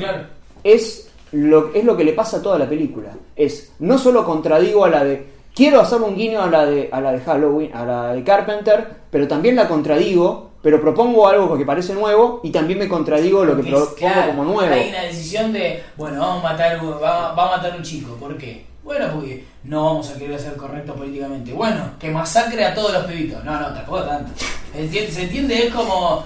es, 0.64 1.12
lo, 1.32 1.74
es 1.74 1.84
lo 1.84 1.98
que 1.98 2.04
le 2.04 2.14
pasa 2.14 2.38
a 2.38 2.42
toda 2.44 2.60
la 2.60 2.70
película. 2.70 3.10
Es 3.36 3.74
no 3.80 3.98
solo 3.98 4.24
contradigo 4.24 4.86
a 4.86 4.90
la 4.90 5.04
de 5.04 5.26
quiero 5.56 5.82
hacer 5.82 6.00
un 6.04 6.16
guiño 6.16 6.40
a 6.40 6.52
la 6.52 6.68
de 6.68 6.88
a 6.92 7.02
la 7.02 7.14
de 7.14 7.20
Halloween, 7.22 7.72
a 7.74 7.84
la 7.84 8.14
de 8.14 8.24
Carpenter, 8.24 8.88
pero 9.10 9.28
también 9.28 9.56
la 9.56 9.68
contradigo, 9.68 10.52
pero 10.62 10.80
propongo 10.80 11.28
algo 11.28 11.58
que 11.58 11.66
parece 11.66 11.96
nuevo 11.96 12.42
y 12.44 12.52
también 12.52 12.78
me 12.78 12.88
contradigo 12.88 13.44
lo 13.44 13.56
que 13.56 13.64
propongo 13.64 13.96
como 14.28 14.44
nuevo. 14.44 14.72
Hay 14.72 14.90
una 14.90 15.02
decisión 15.02 15.52
de, 15.52 15.82
bueno, 15.98 16.20
vamos 16.20 16.46
a 16.46 16.52
matar 16.52 16.80
va, 16.86 17.34
va 17.34 17.54
a 17.56 17.58
matar 17.58 17.76
un 17.76 17.82
chico, 17.82 18.14
¿por 18.18 18.38
qué? 18.38 18.68
Bueno, 18.86 19.12
porque 19.14 19.44
no 19.64 19.84
vamos 19.84 20.12
a 20.12 20.20
querer 20.20 20.40
ser 20.40 20.56
correctos 20.56 20.96
políticamente. 20.96 21.52
Bueno, 21.52 21.90
que 22.00 22.12
masacre 22.12 22.64
a 22.64 22.76
todos 22.76 22.94
los 22.94 23.06
pibitos. 23.06 23.44
No, 23.44 23.60
no, 23.60 23.74
tampoco 23.74 24.04
tanto. 24.04 24.32
Se 24.72 25.24
entiende, 25.24 25.68
es 25.68 25.74
como 25.74 26.24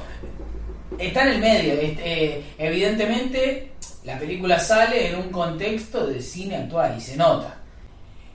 está 0.98 1.22
en 1.22 1.28
el 1.30 1.40
medio. 1.40 1.74
Eh, 1.80 2.44
evidentemente, 2.58 3.72
la 4.04 4.20
película 4.20 4.60
sale 4.60 5.08
en 5.08 5.16
un 5.16 5.30
contexto 5.30 6.06
de 6.06 6.22
cine 6.22 6.58
actual 6.58 6.96
y 6.98 7.02
se 7.02 7.16
nota. 7.16 7.56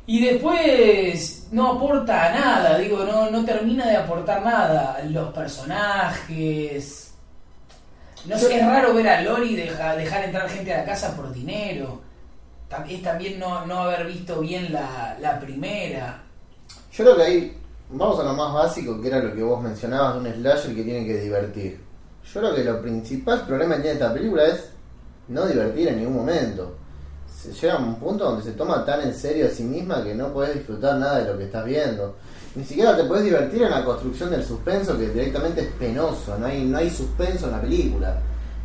Y 0.07 0.25
después 0.25 1.49
no 1.53 1.73
aporta 1.73 2.31
nada, 2.33 2.79
digo, 2.79 3.05
no, 3.05 3.31
no 3.31 3.45
termina 3.45 3.87
de 3.87 3.99
aportar 3.99 4.43
nada. 4.43 5.03
Los 5.07 5.35
personajes. 5.35 7.13
No 8.25 8.39
sé, 8.39 8.57
es 8.57 8.67
raro 8.67 8.95
ver 8.95 9.07
a 9.07 9.21
Lori 9.21 9.55
dejar 9.55 10.25
entrar 10.25 10.49
gente 10.49 10.73
a 10.73 10.79
la 10.79 10.85
casa 10.87 11.15
por 11.15 11.31
dinero. 11.31 12.14
Es 12.89 13.03
también 13.03 13.39
no, 13.39 13.67
no 13.67 13.79
haber 13.81 14.07
visto 14.07 14.41
bien 14.41 14.73
la, 14.73 15.17
la 15.21 15.39
primera. 15.39 16.23
Yo 16.93 17.05
creo 17.05 17.17
que 17.17 17.23
ahí 17.23 17.57
vamos 17.91 18.19
a 18.19 18.25
lo 18.25 18.35
más 18.35 18.53
básico, 18.53 19.01
que 19.01 19.09
era 19.09 19.21
lo 19.21 19.35
que 19.35 19.43
vos 19.43 19.63
mencionabas 19.63 20.15
de 20.15 20.21
un 20.21 20.35
slasher 20.35 20.75
que 20.75 20.83
tiene 20.83 21.07
que 21.07 21.19
divertir. 21.19 21.81
Yo 22.33 22.41
creo 22.41 22.55
que 22.55 22.65
lo 22.65 22.83
principal 22.83 23.47
problema 23.47 23.77
que 23.77 23.83
tiene 23.83 23.95
esta 23.95 24.13
película 24.13 24.47
es 24.47 24.71
no 25.29 25.47
divertir 25.47 25.89
en 25.89 25.99
ningún 25.99 26.17
momento. 26.17 26.77
Se 27.29 27.53
llega 27.53 27.75
a 27.75 27.79
un 27.79 27.97
punto 27.97 28.25
donde 28.25 28.43
se 28.43 28.53
toma 28.53 28.85
tan 28.85 29.03
en 29.03 29.15
serio 29.15 29.47
a 29.47 29.51
sí 29.51 29.63
misma 29.63 30.03
que 30.03 30.15
no 30.15 30.33
puedes 30.33 30.55
disfrutar 30.55 30.97
nada 30.99 31.19
de 31.19 31.31
lo 31.31 31.39
que 31.39 31.45
estás 31.45 31.65
viendo. 31.65 32.17
Ni 32.55 32.65
siquiera 32.65 32.97
te 32.97 33.05
puedes 33.05 33.25
divertir 33.25 33.63
en 33.63 33.71
la 33.71 33.85
construcción 33.85 34.31
del 34.31 34.45
suspenso, 34.45 34.97
que 34.97 35.09
directamente 35.09 35.61
es 35.63 35.73
penoso. 35.73 36.39
No 36.39 36.47
hay, 36.47 36.65
no 36.65 36.79
hay 36.79 36.89
suspenso 36.89 37.47
en 37.47 37.53
la 37.53 37.61
película. 37.61 38.21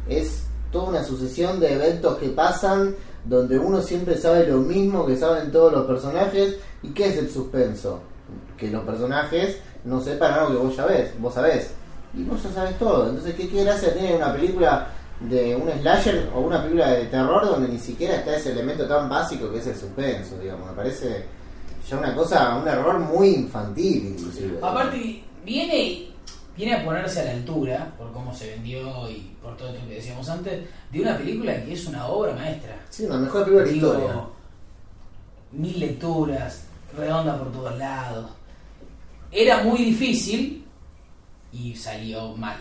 Es 0.07 0.43
toda 0.71 0.89
una 0.89 1.03
sucesión 1.03 1.59
de 1.59 1.73
eventos 1.73 2.17
que 2.17 2.29
pasan 2.29 2.95
donde 3.25 3.59
uno 3.59 3.81
siempre 3.81 4.17
sabe 4.17 4.47
lo 4.47 4.57
mismo 4.57 5.05
que 5.05 5.15
saben 5.15 5.51
todos 5.51 5.71
los 5.71 5.85
personajes. 5.85 6.57
¿Y 6.81 6.89
qué 6.89 7.07
es 7.07 7.17
el 7.17 7.29
suspenso? 7.29 7.99
Que 8.57 8.69
los 8.69 8.83
personajes 8.83 9.57
no 9.83 10.01
sepan 10.01 10.33
algo 10.33 10.51
que 10.51 10.65
vos 10.67 10.75
ya 10.75 10.85
ves, 10.85 11.11
vos 11.19 11.33
sabés. 11.33 11.71
Y 12.13 12.23
vos 12.23 12.41
ya 12.43 12.51
sabes 12.51 12.77
todo. 12.77 13.09
Entonces, 13.09 13.35
¿qué, 13.35 13.49
qué 13.49 13.63
gracia 13.63 13.93
tiene 13.93 14.15
una 14.15 14.33
película 14.33 14.87
de 15.19 15.55
un 15.55 15.69
slasher 15.81 16.29
o 16.33 16.39
una 16.41 16.61
película 16.61 16.91
de 16.91 17.05
terror 17.05 17.45
donde 17.45 17.67
ni 17.67 17.79
siquiera 17.79 18.15
está 18.15 18.35
ese 18.35 18.51
elemento 18.51 18.87
tan 18.87 19.09
básico 19.09 19.51
que 19.51 19.59
es 19.59 19.67
el 19.67 19.75
suspenso, 19.75 20.37
digamos? 20.39 20.69
Me 20.69 20.75
parece 20.75 21.25
ya 21.89 21.97
una 21.97 22.15
cosa, 22.15 22.55
un 22.55 22.67
error 22.67 22.99
muy 22.99 23.29
infantil, 23.29 24.15
inclusive. 24.15 24.59
Aparte, 24.61 25.23
viene, 25.43 26.11
viene 26.59 26.73
a 26.73 26.83
ponerse 26.83 27.21
a 27.21 27.23
la 27.23 27.31
altura, 27.31 27.93
por 27.97 28.11
cómo 28.11 28.35
se 28.35 28.49
vendió 28.49 29.09
y 29.09 29.33
por 29.41 29.55
todo 29.55 29.69
esto 29.69 29.87
que 29.87 29.95
decíamos 29.95 30.27
antes, 30.27 30.67
de 30.91 31.01
una 31.01 31.17
película 31.17 31.63
que 31.63 31.71
es 31.71 31.85
una 31.85 32.05
obra 32.07 32.33
maestra. 32.33 32.77
Sí, 32.89 33.07
la 33.07 33.15
mejor 33.15 33.45
película 33.45 33.63
de 33.63 33.75
historia. 33.75 34.25
mil 35.53 35.79
lecturas, 35.79 36.65
redonda 36.97 37.39
por 37.39 37.49
todos 37.53 37.77
lados. 37.77 38.29
Era 39.31 39.63
muy 39.63 39.85
difícil 39.85 40.65
y 41.53 41.73
salió 41.75 42.35
mal. 42.35 42.57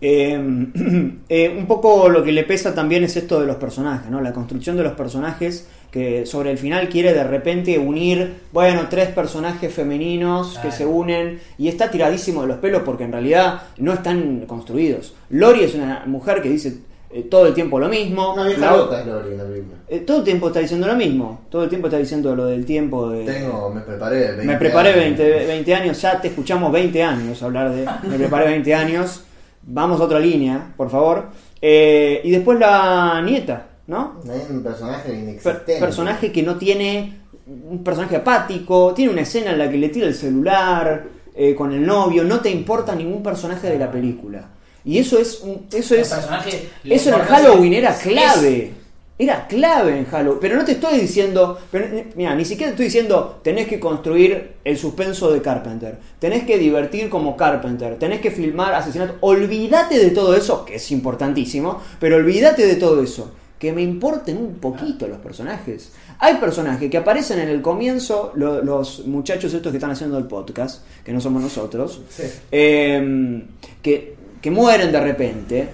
Eh, 0.00 0.38
eh, 1.28 1.54
un 1.56 1.66
poco 1.66 2.08
lo 2.08 2.22
que 2.22 2.32
le 2.32 2.44
pesa 2.44 2.74
también 2.74 3.04
es 3.04 3.16
esto 3.16 3.40
de 3.40 3.46
los 3.46 3.56
personajes, 3.56 4.10
¿no? 4.10 4.20
La 4.20 4.32
construcción 4.32 4.76
de 4.76 4.82
los 4.82 4.92
personajes 4.92 5.66
que 5.90 6.26
sobre 6.26 6.50
el 6.50 6.58
final 6.58 6.88
quiere 6.90 7.14
de 7.14 7.24
repente 7.24 7.78
unir, 7.78 8.34
bueno, 8.52 8.82
tres 8.90 9.08
personajes 9.08 9.72
femeninos 9.72 10.58
que 10.58 10.70
se 10.70 10.84
unen 10.84 11.40
y 11.56 11.68
está 11.68 11.90
tiradísimo 11.90 12.42
de 12.42 12.48
los 12.48 12.58
pelos 12.58 12.82
porque 12.84 13.04
en 13.04 13.12
realidad 13.12 13.62
no 13.78 13.94
están 13.94 14.44
construidos. 14.46 15.14
Lori 15.30 15.62
es 15.62 15.74
una 15.74 16.02
mujer 16.04 16.42
que 16.42 16.50
dice 16.50 16.78
eh, 17.10 17.22
todo 17.22 17.46
el 17.46 17.54
tiempo 17.54 17.78
lo 17.78 17.88
mismo. 17.88 18.34
Vieja 18.44 18.60
La- 18.60 18.76
loca 18.76 19.00
es 19.00 19.06
Lori 19.06 19.36
la 19.36 19.44
eh, 19.88 20.00
todo 20.00 20.18
el 20.18 20.24
tiempo 20.24 20.48
está 20.48 20.60
diciendo 20.60 20.86
lo 20.86 20.96
mismo. 20.96 21.42
Todo 21.48 21.62
el 21.64 21.68
tiempo 21.70 21.86
está 21.86 21.98
diciendo 21.98 22.36
lo 22.36 22.44
del 22.46 22.66
tiempo 22.66 23.08
de... 23.08 23.24
Tengo, 23.24 23.70
me 23.70 23.80
preparé 23.80 24.32
20 24.32 24.44
Me 24.44 24.56
preparé 24.56 24.90
años. 24.90 25.18
20, 25.18 25.46
20 25.46 25.74
años, 25.74 26.02
ya 26.02 26.20
te 26.20 26.28
escuchamos 26.28 26.70
20 26.72 27.02
años 27.02 27.42
hablar 27.42 27.72
de. 27.72 27.88
Me 28.06 28.18
preparé 28.18 28.48
20 28.48 28.74
años. 28.74 29.22
Vamos 29.66 30.00
a 30.00 30.04
otra 30.04 30.18
línea, 30.20 30.72
por 30.76 30.88
favor. 30.90 31.26
Eh, 31.60 32.20
y 32.24 32.30
después 32.30 32.58
la 32.58 33.20
nieta, 33.24 33.66
¿no? 33.88 34.20
Un 34.50 34.62
personaje 34.62 35.08
Per- 35.10 35.18
inexistente. 35.18 35.78
personaje 35.80 36.30
que 36.32 36.42
no 36.42 36.56
tiene. 36.56 37.18
Un 37.46 37.82
personaje 37.84 38.16
apático. 38.16 38.92
Tiene 38.94 39.12
una 39.12 39.22
escena 39.22 39.50
en 39.52 39.58
la 39.58 39.70
que 39.70 39.76
le 39.76 39.88
tira 39.88 40.06
el 40.06 40.14
celular 40.14 41.04
eh, 41.34 41.54
con 41.54 41.72
el 41.72 41.84
novio. 41.84 42.24
No 42.24 42.40
te 42.40 42.50
importa 42.50 42.94
ningún 42.94 43.22
personaje 43.22 43.68
de 43.68 43.78
la 43.78 43.90
película. 43.90 44.48
Y 44.84 44.98
eso 44.98 45.18
es. 45.18 45.40
un- 45.42 45.66
eso 45.72 45.94
El 45.94 46.00
es 46.00 46.08
personaje, 46.08 46.68
eso 46.84 47.10
en 47.10 47.20
Halloween 47.22 47.72
era 47.74 47.90
es- 47.90 47.98
clave. 48.02 48.72
Era 49.18 49.46
clave 49.46 49.96
en 49.98 50.04
Halloween. 50.04 50.38
Pero 50.40 50.56
no 50.56 50.64
te 50.64 50.72
estoy 50.72 50.98
diciendo. 51.00 51.58
Eh, 51.72 52.08
mira, 52.16 52.34
ni 52.34 52.44
siquiera 52.44 52.70
te 52.70 52.74
estoy 52.74 52.86
diciendo 52.86 53.40
tenés 53.42 53.66
que 53.66 53.80
construir 53.80 54.56
el 54.62 54.76
suspenso 54.76 55.30
de 55.32 55.40
Carpenter. 55.40 55.96
Tenés 56.18 56.44
que 56.44 56.58
divertir 56.58 57.08
como 57.08 57.36
Carpenter. 57.36 57.98
Tenés 57.98 58.20
que 58.20 58.30
filmar 58.30 58.74
asesinato. 58.74 59.14
Olvídate 59.20 59.98
de 59.98 60.10
todo 60.10 60.36
eso, 60.36 60.64
que 60.66 60.74
es 60.74 60.90
importantísimo. 60.90 61.80
Pero 61.98 62.16
olvídate 62.16 62.66
de 62.66 62.76
todo 62.76 63.02
eso. 63.02 63.32
Que 63.58 63.72
me 63.72 63.80
importen 63.80 64.36
un 64.36 64.56
poquito 64.56 65.08
los 65.08 65.16
personajes. 65.18 65.92
Hay 66.18 66.34
personajes 66.34 66.90
que 66.90 66.98
aparecen 66.98 67.38
en 67.38 67.48
el 67.48 67.62
comienzo, 67.62 68.32
lo- 68.34 68.62
los 68.62 69.06
muchachos 69.06 69.54
estos 69.54 69.70
que 69.72 69.78
están 69.78 69.92
haciendo 69.92 70.18
el 70.18 70.24
podcast, 70.24 70.84
que 71.04 71.12
no 71.12 71.22
somos 71.22 71.40
nosotros, 71.42 72.02
Sí. 72.10 72.24
eh, 72.52 73.42
que, 73.82 74.14
que 74.42 74.50
mueren 74.50 74.92
de 74.92 75.00
repente. 75.00 75.68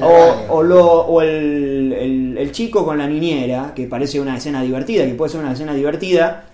O, 0.00 0.56
o 0.56 0.62
lo- 0.62 1.02
o 1.06 1.22
el, 1.22 1.92
el- 1.92 2.38
el 2.38 2.52
chico 2.52 2.84
con 2.84 2.98
la 2.98 3.06
niñera, 3.06 3.72
que 3.74 3.86
parece 3.86 4.20
una 4.20 4.36
escena 4.36 4.62
divertida, 4.62 5.04
que 5.06 5.14
puede 5.14 5.30
ser 5.30 5.40
una 5.40 5.52
escena 5.52 5.72
divertida. 5.74 6.46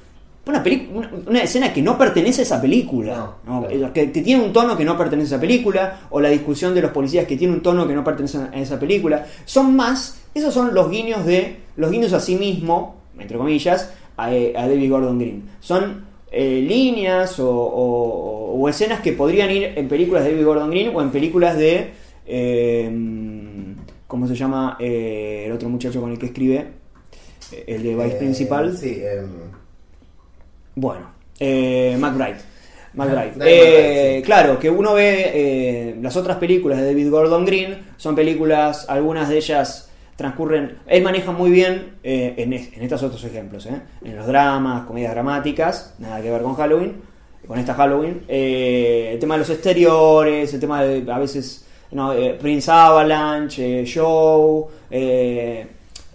Una, 0.46 0.64
una, 0.92 1.10
una 1.28 1.42
escena 1.42 1.72
que 1.72 1.80
no 1.82 1.96
pertenece 1.96 2.40
a 2.40 2.44
esa 2.44 2.60
película. 2.60 3.14
No, 3.46 3.60
¿no? 3.60 3.66
claro. 3.68 3.92
Que, 3.92 4.10
que 4.10 4.22
tiene 4.22 4.42
un 4.42 4.52
tono 4.52 4.76
que 4.76 4.84
no 4.84 4.96
pertenece 4.98 5.34
a 5.34 5.36
esa 5.36 5.40
película. 5.40 6.00
O 6.10 6.20
la 6.20 6.28
discusión 6.28 6.74
de 6.74 6.82
los 6.82 6.90
policías 6.90 7.26
que 7.26 7.36
tiene 7.36 7.52
un 7.54 7.62
tono 7.62 7.86
que 7.86 7.94
no 7.94 8.02
pertenece 8.04 8.38
a 8.38 8.50
esa 8.58 8.78
película. 8.78 9.26
Son 9.44 9.74
más, 9.76 10.20
esos 10.34 10.52
son 10.52 10.74
los 10.74 10.90
guiños 10.90 11.24
de. 11.24 11.56
Los 11.76 11.90
guiños 11.90 12.12
a 12.12 12.20
sí 12.20 12.36
mismo, 12.36 12.96
entre 13.18 13.38
comillas, 13.38 13.92
a, 14.16 14.34
eh, 14.34 14.52
a 14.56 14.66
David 14.66 14.90
Gordon 14.90 15.18
Green. 15.18 15.44
Son 15.60 16.04
eh, 16.32 16.64
líneas 16.66 17.38
o, 17.38 17.48
o- 17.50 18.54
o 18.60 18.68
escenas 18.68 19.00
que 19.00 19.12
podrían 19.12 19.50
ir 19.50 19.72
en 19.76 19.88
películas 19.88 20.24
de 20.24 20.32
David 20.32 20.44
Gordon 20.46 20.70
Green 20.70 20.90
o 20.94 21.00
en 21.00 21.10
películas 21.10 21.56
de. 21.56 21.92
Eh, 22.30 23.74
¿Cómo 24.06 24.26
se 24.26 24.34
llama 24.34 24.76
eh, 24.80 25.44
el 25.46 25.52
otro 25.52 25.68
muchacho 25.68 26.00
con 26.00 26.10
el 26.10 26.18
que 26.18 26.26
escribe? 26.26 26.66
El 27.66 27.82
de 27.82 27.94
Vice 27.96 28.16
Eh, 28.16 28.18
Principal. 28.18 28.76
Sí, 28.76 29.00
em, 29.04 29.28
Bueno, 30.74 31.10
eh, 31.38 31.96
McBride. 31.98 32.36
McBride. 32.94 33.32
Eh, 33.44 34.16
sí. 34.18 34.22
Claro, 34.24 34.58
que 34.58 34.68
uno 34.70 34.94
ve 34.94 35.30
eh, 35.34 35.96
las 36.02 36.16
otras 36.16 36.38
películas 36.38 36.78
de 36.78 36.86
David 36.86 37.10
Gordon 37.10 37.44
Green, 37.44 37.78
son 37.96 38.14
películas, 38.16 38.86
algunas 38.88 39.28
de 39.28 39.36
ellas 39.36 39.90
transcurren, 40.16 40.78
él 40.86 41.02
maneja 41.02 41.30
muy 41.32 41.50
bien 41.50 41.94
eh, 42.02 42.34
en, 42.36 42.52
es- 42.52 42.72
en 42.76 42.82
estos 42.82 43.02
otros 43.02 43.22
ejemplos, 43.24 43.66
en 43.66 44.16
los 44.16 44.26
dramas, 44.26 44.84
comedias 44.86 45.12
dramáticas, 45.12 45.94
nada 45.98 46.20
que 46.20 46.30
ver 46.30 46.42
con 46.42 46.54
Halloween, 46.56 46.96
con 47.46 47.58
esta 47.58 47.74
Halloween, 47.74 48.22
el 48.28 49.18
tema 49.18 49.34
de 49.34 49.38
los 49.38 49.50
exteriores, 49.50 50.52
el 50.52 50.60
tema 50.60 50.82
de 50.84 51.10
a 51.10 51.18
veces 51.18 51.64
no, 51.92 52.12
eh, 52.12 52.36
Prince 52.40 52.70
Avalanche, 52.70 53.80
eh, 53.80 53.84
Show, 53.84 54.68
eh, 54.90 55.66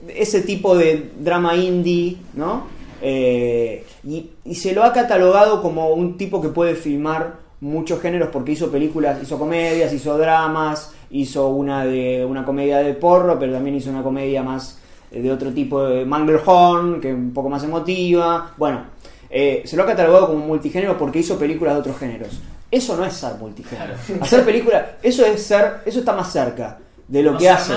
ese 0.07 0.41
tipo 0.41 0.75
de 0.77 1.11
drama 1.19 1.55
indie, 1.55 2.17
¿no? 2.33 2.67
Eh, 3.01 3.85
y, 4.03 4.29
y 4.45 4.55
se 4.55 4.73
lo 4.73 4.83
ha 4.83 4.93
catalogado 4.93 5.61
como 5.61 5.89
un 5.89 6.17
tipo 6.17 6.41
que 6.41 6.49
puede 6.49 6.75
filmar 6.75 7.45
muchos 7.61 8.01
géneros 8.01 8.29
porque 8.31 8.53
hizo 8.53 8.69
películas, 8.71 9.21
hizo 9.21 9.37
comedias, 9.37 9.91
hizo 9.93 10.17
dramas, 10.17 10.93
hizo 11.11 11.49
una 11.49 11.85
de 11.85 12.25
una 12.25 12.45
comedia 12.45 12.79
de 12.79 12.93
porro, 12.93 13.37
pero 13.39 13.53
también 13.53 13.75
hizo 13.75 13.89
una 13.89 14.03
comedia 14.03 14.43
más 14.43 14.79
eh, 15.11 15.21
de 15.21 15.31
otro 15.31 15.51
tipo 15.51 15.83
de 15.83 16.05
Manglehorn, 16.05 17.01
que 17.01 17.09
es 17.09 17.15
un 17.15 17.33
poco 17.33 17.49
más 17.49 17.63
emotiva. 17.63 18.51
Bueno, 18.57 18.85
eh, 19.29 19.63
se 19.65 19.75
lo 19.75 19.83
ha 19.83 19.85
catalogado 19.85 20.27
como 20.27 20.45
multigénero 20.45 20.97
porque 20.97 21.19
hizo 21.19 21.37
películas 21.37 21.75
de 21.75 21.79
otros 21.81 21.97
géneros. 21.97 22.39
Eso 22.71 22.97
no 22.97 23.05
es 23.05 23.13
ser 23.13 23.33
multigénero. 23.35 23.93
Hacer 24.21 24.43
películas, 24.43 24.83
eso 25.03 25.25
es 25.25 25.41
ser, 25.43 25.81
eso 25.85 25.99
está 25.99 26.13
más 26.13 26.31
cerca 26.31 26.77
de 27.07 27.21
lo 27.21 27.33
No 27.33 27.37
que 27.37 27.49
hace. 27.49 27.73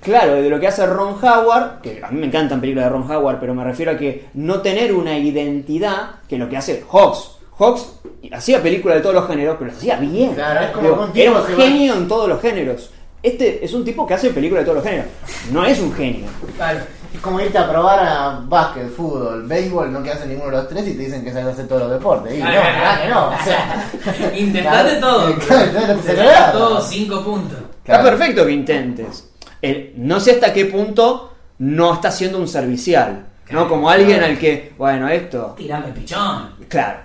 Claro, 0.00 0.34
de 0.34 0.48
lo 0.48 0.60
que 0.60 0.68
hace 0.68 0.86
Ron 0.86 1.16
Howard, 1.22 1.80
que 1.82 2.00
a 2.02 2.10
mí 2.10 2.20
me 2.20 2.26
encantan 2.26 2.60
películas 2.60 2.86
de 2.86 2.90
Ron 2.90 3.10
Howard, 3.10 3.40
pero 3.40 3.54
me 3.54 3.64
refiero 3.64 3.92
a 3.92 3.96
que 3.96 4.26
no 4.34 4.60
tener 4.60 4.94
una 4.94 5.18
identidad 5.18 6.20
que 6.28 6.38
lo 6.38 6.48
que 6.48 6.56
hace 6.56 6.84
Hawks. 6.90 7.32
Hawks 7.58 8.00
hacía 8.32 8.62
películas 8.62 8.96
de 8.98 9.02
todos 9.02 9.14
los 9.14 9.26
géneros, 9.26 9.56
pero 9.58 9.68
las 9.70 9.78
hacía 9.78 9.96
bien. 9.96 10.34
Claro, 10.34 10.60
es 10.66 10.70
como 10.70 10.88
Digo, 11.08 11.08
era 11.14 11.30
un 11.32 11.36
va- 11.36 11.56
genio 11.56 11.94
en 11.94 12.08
todos 12.08 12.28
los 12.28 12.40
géneros. 12.40 12.90
Este 13.22 13.64
es 13.64 13.72
un 13.74 13.84
tipo 13.84 14.06
que 14.06 14.14
hace 14.14 14.30
películas 14.30 14.62
de 14.62 14.70
todos 14.70 14.76
los 14.76 14.84
géneros. 14.84 15.10
No 15.50 15.64
es 15.64 15.78
un 15.80 15.92
genio. 15.94 16.26
claro. 16.56 16.80
Es 17.14 17.20
como 17.20 17.40
irte 17.40 17.56
a 17.56 17.68
probar 17.70 18.00
a 18.00 18.40
básquet, 18.44 18.90
fútbol, 18.94 19.46
béisbol, 19.46 19.92
no 19.92 20.02
que 20.02 20.10
hacen 20.10 20.28
ninguno 20.28 20.50
de 20.50 20.56
los 20.56 20.68
tres 20.68 20.86
y 20.88 20.94
te 20.94 21.04
dicen 21.04 21.22
que 21.24 21.32
sabes 21.32 21.54
hacer 21.54 21.68
todos 21.68 21.82
los 21.82 21.92
deportes. 21.92 22.34
Y 22.34 22.38
no, 22.42 22.46
Ah, 22.48 22.50
verdad 22.50 23.02
que 23.02 23.08
no. 23.08 23.28
O 23.28 23.44
sea, 23.44 23.90
Intentate 24.36 24.94
todo. 24.96 25.34
Claro, 25.46 25.64
entonces 25.64 25.88
no 25.88 25.94
te 25.94 26.00
Te 26.02 26.06
sale 26.16 26.18
da 26.28 26.40
nada. 26.40 26.52
todo 26.52 26.80
cinco 26.80 27.24
puntos. 27.24 27.58
Claro. 27.84 28.00
Está 28.02 28.16
perfecto 28.16 28.44
que 28.46 28.52
intentes. 28.52 29.28
El- 29.62 29.92
no 29.96 30.18
sé 30.20 30.32
hasta 30.32 30.52
qué 30.52 30.66
punto 30.66 31.32
no 31.58 31.94
está 31.94 32.10
siendo 32.10 32.38
un 32.38 32.48
servicial. 32.48 33.26
¿no? 33.50 33.68
Como 33.68 33.88
alguien 33.88 34.22
al 34.24 34.36
que, 34.38 34.72
bueno, 34.76 35.08
esto. 35.08 35.54
Tirame 35.56 35.86
el 35.88 35.92
pichón. 35.92 36.50
Claro. 36.68 36.98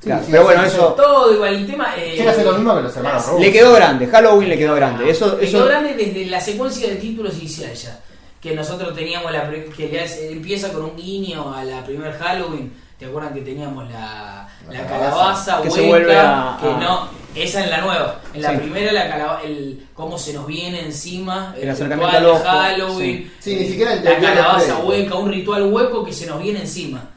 Claro, 0.00 0.22
sí, 0.24 0.28
pero 0.30 0.42
sí, 0.42 0.46
bueno, 0.46 0.62
sí. 0.62 0.68
eso 0.68 0.86
Todo 0.96 1.34
igual, 1.34 1.54
el 1.54 1.66
tema. 1.66 1.88
Eh, 1.96 2.32
ser 2.34 2.44
lo 2.46 2.52
mismo 2.52 2.76
que 2.76 2.82
los 2.82 2.96
hermanos 2.96 3.24
le 3.40 3.52
quedó 3.52 3.72
grande. 3.72 4.06
Halloween 4.06 4.48
le 4.50 4.56
quedó 4.58 4.76
grande. 4.76 5.10
Eso, 5.10 5.36
Le 5.36 5.44
eso 5.44 5.58
quedó 5.58 5.66
grande 5.66 5.94
desde 5.94 6.26
la 6.26 6.40
secuencia 6.40 6.88
de 6.88 6.94
títulos 6.96 7.36
inicial 7.38 7.74
ya. 7.74 7.98
Que 8.40 8.54
nosotros 8.54 8.94
teníamos 8.94 9.32
la. 9.32 9.48
pre- 9.48 9.66
que 9.66 10.00
hace- 10.00 10.30
empieza 10.32 10.72
con 10.72 10.84
un 10.84 10.96
guiño 10.96 11.52
a 11.54 11.64
la 11.64 11.84
primer 11.84 12.12
Halloween. 12.18 12.72
¿Te 12.98 13.06
acuerdan 13.06 13.32
que 13.34 13.40
teníamos 13.42 13.88
la, 13.90 14.48
La 14.68 14.72
la 14.82 14.86
calabaza. 14.86 15.52
calabaza 15.58 15.62
Que 15.62 15.70
se 15.70 15.80
hueca? 15.82 15.88
vuelve 15.88 16.16
a- 16.18 16.58
que 16.60 16.68
a- 16.68 16.76
no. 16.78 17.08
Esa 17.34 17.62
en 17.62 17.70
la 17.70 17.80
nueva. 17.82 18.20
En 18.34 18.42
la 18.42 18.50
Sí. 18.52 18.56
primera, 18.56 18.92
la 18.92 19.08
calaba- 19.08 19.42
el 19.44 19.86
cómo 19.94 20.18
se 20.18 20.32
nos 20.32 20.46
viene 20.46 20.80
encima. 20.80 21.54
El 21.60 21.68
acercamiento 21.70 22.06
ritual 22.06 22.16
al 22.16 22.22
de 22.24 22.30
ojo, 22.30 22.44
Halloween. 22.58 23.16
sí. 23.16 23.32
Sí, 23.38 23.56
ni 23.56 23.68
siquiera 23.68 23.90
La 23.92 23.96
entendí 23.98 24.26
los 24.26 24.34
calabaza 24.34 24.78
hueca, 24.78 25.14
un 25.14 25.30
ritual 25.30 25.62
hueco 25.72 26.04
que 26.04 26.12
se 26.12 26.26
nos 26.26 26.42
viene 26.42 26.60
encima. 26.60 27.10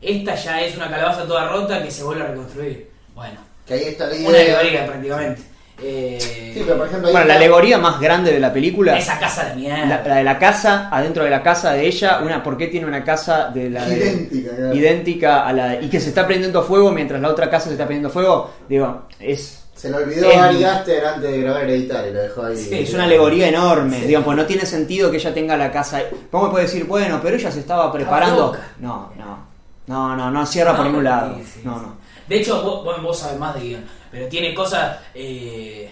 Esta 0.00 0.34
ya 0.36 0.60
es 0.62 0.76
una 0.76 0.88
calabaza 0.88 1.26
toda 1.26 1.48
rota 1.48 1.82
que 1.82 1.90
se 1.90 2.04
vuelve 2.04 2.22
a 2.22 2.26
reconstruir. 2.28 2.88
Bueno. 3.16 3.40
Que 3.66 3.74
ahí 3.74 3.84
está 3.84 4.06
la 4.06 4.12
Una 4.14 4.38
idea. 4.38 4.58
alegoría 4.60 4.86
prácticamente. 4.86 5.42
Eh, 5.82 6.50
Sí, 6.54 6.62
pero 6.64 6.78
por 6.78 6.86
ejemplo, 6.88 7.08
ahí 7.08 7.12
Bueno, 7.12 7.28
la 7.28 7.34
alegoría 7.34 7.78
más 7.78 8.00
grande 8.00 8.32
de 8.32 8.40
la 8.40 8.52
película, 8.52 8.98
esa 8.98 9.18
casa 9.18 9.44
de 9.50 9.54
mierda. 9.56 9.86
la, 9.86 10.02
la 10.02 10.14
de 10.16 10.24
la 10.24 10.38
casa, 10.38 10.88
adentro 10.90 11.22
de 11.24 11.30
la 11.30 11.42
casa 11.42 11.72
de 11.72 11.86
ella, 11.86 12.18
una, 12.22 12.42
¿por 12.42 12.56
qué 12.56 12.66
tiene 12.66 12.86
una 12.86 13.04
casa 13.04 13.50
de 13.50 13.70
la 13.70 13.84
de- 13.84 13.96
idéntica, 13.96 14.56
claro. 14.56 14.74
idéntica 14.74 15.46
a 15.46 15.52
la 15.52 15.74
y 15.80 15.88
que 15.88 16.00
se 16.00 16.08
está 16.08 16.26
prendiendo 16.26 16.62
fuego 16.64 16.90
mientras 16.90 17.20
la 17.20 17.28
otra 17.28 17.48
casa 17.48 17.66
se 17.66 17.72
está 17.72 17.86
prendiendo 17.86 18.10
fuego? 18.10 18.50
Digo, 18.68 19.02
es 19.20 19.64
Se 19.76 19.88
le 19.90 19.98
olvidó 19.98 20.28
Es- 20.28 20.36
a 20.36 20.44
Ari 20.46 20.64
Aster 20.64 21.04
antes 21.06 21.30
de 21.30 21.40
grabar 21.42 21.62
Hereditario, 21.62 22.12
lo 22.12 22.22
dejó 22.22 22.42
ahí. 22.46 22.56
Sí, 22.56 22.70
Es 22.80 22.92
una 22.94 23.04
alegoría 23.04 23.46
enorme, 23.48 24.00
Sí. 24.00 24.06
digamos, 24.06 24.24
pues 24.26 24.36
no 24.36 24.46
tiene 24.46 24.66
sentido 24.66 25.10
que 25.12 25.18
ella 25.18 25.32
tenga 25.32 25.56
la 25.56 25.70
casa. 25.70 26.00
¿Cómo 26.32 26.46
me 26.46 26.50
puede 26.50 26.64
decir, 26.64 26.84
bueno, 26.86 27.20
pero 27.22 27.36
ella 27.36 27.52
se 27.52 27.60
estaba 27.60 27.92
preparando? 27.92 28.56
No, 28.80 29.12
no, 29.16 29.46
no, 29.86 30.16
no, 30.16 30.30
no 30.32 30.44
cierra 30.46 30.72
por 30.72 30.80
No, 30.80 30.86
ningún 30.86 31.04
lado. 31.04 31.36
sí, 31.36 31.60
No, 31.62 31.74
sí. 31.78 31.84
no. 31.86 31.96
De 32.28 32.36
hecho, 32.40 32.60
vos, 32.62 32.84
vos, 32.84 33.00
vos 33.02 33.18
sabés 33.20 33.38
más 33.38 33.54
de 33.54 33.60
guion, 33.60 33.84
pero 34.10 34.28
tiene 34.28 34.54
cosas. 34.54 34.98
eh, 35.14 35.90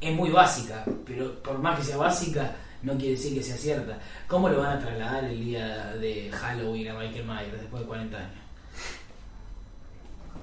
es 0.00 0.14
muy 0.14 0.30
básica, 0.30 0.84
pero 1.04 1.34
por 1.42 1.58
más 1.58 1.78
que 1.80 1.84
sea 1.86 1.96
básica, 1.96 2.54
no 2.82 2.94
quiere 2.96 3.16
decir 3.16 3.34
que 3.34 3.42
sea 3.42 3.56
cierta. 3.56 3.98
¿Cómo 4.28 4.48
lo 4.48 4.60
van 4.60 4.76
a 4.76 4.80
trasladar 4.80 5.24
el 5.24 5.44
día 5.44 5.92
de 5.96 6.30
Halloween 6.30 6.88
a 6.88 6.94
Michael 6.94 7.24
Myers 7.24 7.52
después 7.60 7.82
de 7.82 7.88
40 7.88 8.16
años? 8.16 8.30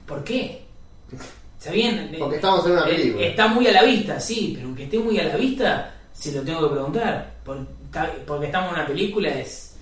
¿Por 0.05 0.24
qué? 0.24 0.65
¿Está 1.58 1.72
bien? 1.72 2.13
Porque 2.20 2.36
estamos 2.36 2.65
en 2.65 2.72
una 2.74 2.82
Eh, 2.89 2.96
película. 2.96 3.25
Está 3.25 3.48
muy 3.48 3.67
a 3.67 3.72
la 3.72 3.84
vista, 3.84 4.20
sí, 4.20 4.51
pero 4.55 4.67
aunque 4.67 4.84
esté 4.84 5.00
muy 5.00 5.17
a 5.20 5.24
la 5.24 5.38
vista, 5.38 5.94
se 6.13 6.32
lo 6.34 6.41
tengo 6.41 6.67
que 6.67 6.74
preguntar. 6.75 7.34
Por- 7.44 7.65
ta- 7.91 8.12
porque 8.27 8.48
estamos 8.48 8.70
en 8.74 8.75
una 8.79 8.88
película 8.88 9.29
es. 9.29 9.75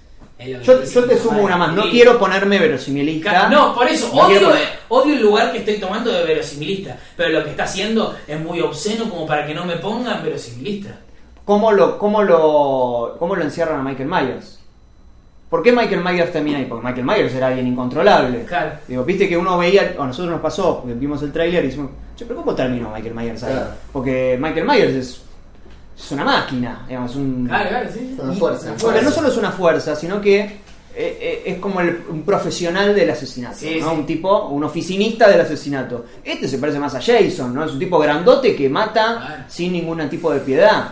Yo, 0.63 0.79
te 1.05 1.17
sumo 1.17 1.41
una 1.43 1.55
más, 1.57 1.73
no 1.73 1.83
Sí. 1.83 1.89
quiero 1.91 2.19
ponerme 2.19 2.59
verosimilista. 2.59 3.49
No, 3.49 3.73
por 3.73 3.87
eso, 3.87 4.11
No 4.13 4.27
quiero 4.27 4.49
odio, 4.49 4.59
odio 4.89 5.15
el 5.15 5.21
lugar 5.21 5.51
que 5.51 5.59
estoy 5.59 5.77
tomando 5.77 6.11
de 6.11 6.23
verosimilista. 6.23 6.97
Pero 7.15 7.29
lo 7.29 7.43
que 7.43 7.51
está 7.51 7.63
haciendo 7.63 8.15
es 8.27 8.39
muy 8.39 8.59
obsceno 8.61 9.09
como 9.09 9.25
para 9.25 9.45
que 9.45 9.53
no 9.53 9.65
me 9.65 9.77
pongan 9.77 10.23
verosimilista. 10.23 10.99
¿Cómo 11.45 11.71
lo, 11.71 11.97
cómo, 11.97 12.23
lo, 12.23 13.15
¿Cómo 13.19 13.35
lo 13.35 13.43
encierran 13.43 13.79
a 13.79 13.83
Michael 13.83 14.09
Myers? 14.09 14.59
¿Por 15.49 15.61
qué 15.61 15.71
Michael 15.71 16.03
Myers 16.03 16.31
termina 16.31 16.57
ahí? 16.57 16.65
Porque 16.65 16.85
Michael 16.87 17.05
Myers 17.05 17.35
era 17.35 17.47
alguien 17.47 17.67
incontrolable. 17.67 18.43
Claro. 18.45 18.71
Digo, 18.87 19.03
viste 19.03 19.29
que 19.29 19.37
uno 19.37 19.57
veía, 19.57 19.93
o 19.97 20.01
a 20.01 20.07
nosotros 20.07 20.31
nos 20.31 20.41
pasó, 20.41 20.81
vimos 20.85 21.21
el 21.21 21.31
tráiler 21.31 21.63
y 21.63 21.67
decimos, 21.67 21.91
che, 22.15 22.25
pero 22.25 22.39
¿cómo 22.39 22.55
terminó 22.55 22.89
Michael 22.89 23.13
Myers 23.13 23.43
ahí? 23.43 23.51
Claro. 23.53 23.69
Porque 23.91 24.37
Michael 24.41 24.65
Myers 24.65 24.93
es, 24.95 25.21
es 25.97 26.11
una 26.11 26.23
máquina, 26.25 26.85
digamos, 26.87 27.15
un... 27.15 27.45
Claro, 27.47 27.69
claro, 27.69 27.89
sí. 27.93 28.15
Una 28.19 28.33
fuerza. 28.33 28.73
Una 28.87 29.01
no 29.01 29.11
solo 29.11 29.27
es 29.27 29.37
una 29.37 29.51
fuerza, 29.51 29.95
sino 29.95 30.19
que 30.21 30.39
eh, 30.41 30.59
eh, 30.95 31.43
es 31.45 31.57
como 31.57 31.81
el- 31.81 32.03
un 32.09 32.21
profesional 32.23 32.93
del 32.95 33.09
asesinato, 33.09 33.55
Sí, 33.57 33.77
¿no? 33.79 33.89
sí. 33.91 33.95
Un 33.99 34.05
tipo, 34.05 34.47
un 34.49 34.63
oficinista 34.63 35.27
del 35.29 35.41
asesinato. 35.41 36.05
Este 36.23 36.47
se 36.47 36.57
parece 36.59 36.79
más 36.79 36.93
a 36.95 37.01
Jason, 37.01 37.53
¿no? 37.53 37.63
Es 37.65 37.71
un 37.71 37.79
tipo 37.79 37.97
grandote 37.99 38.55
que 38.55 38.69
mata 38.69 39.17
Claro. 39.25 39.43
sin 39.47 39.73
ningún 39.73 40.07
tipo 40.09 40.31
de 40.33 40.39
piedad. 40.41 40.89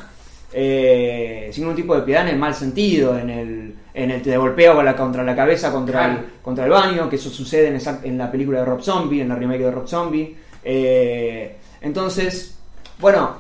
Eh, 0.54 1.50
sin 1.54 1.64
ningún 1.64 1.76
tipo 1.76 1.96
de 1.96 2.02
piedad 2.02 2.24
en 2.24 2.30
el 2.34 2.38
mal 2.40 2.54
sentido, 2.54 3.18
en 3.18 3.30
el, 3.30 3.76
en 3.94 4.12
el 4.12 4.22
te 4.22 4.36
golpeo 4.38 4.76
con 4.76 4.86
la, 4.86 4.96
contra 4.96 5.24
la 5.24 5.36
cabeza, 5.36 5.72
contra, 5.72 6.06
Claro. 6.06 6.20
el, 6.20 6.26
contra 6.42 6.66
el 6.66 6.72
baño, 6.72 7.10
que 7.10 7.16
eso 7.16 7.30
sucede 7.30 7.68
en, 7.70 7.76
esa- 7.78 8.02
en 8.04 8.18
la 8.18 8.30
película 8.32 8.60
de 8.60 8.66
Rob 8.66 8.82
Zombie, 8.82 9.22
en 9.22 9.30
la 9.30 9.36
remake 9.36 9.62
de 9.64 9.72
Rob 9.72 9.88
Zombie. 9.88 10.36
Eh, 10.64 11.56
entonces, 11.82 12.56
bueno, 13.00 13.36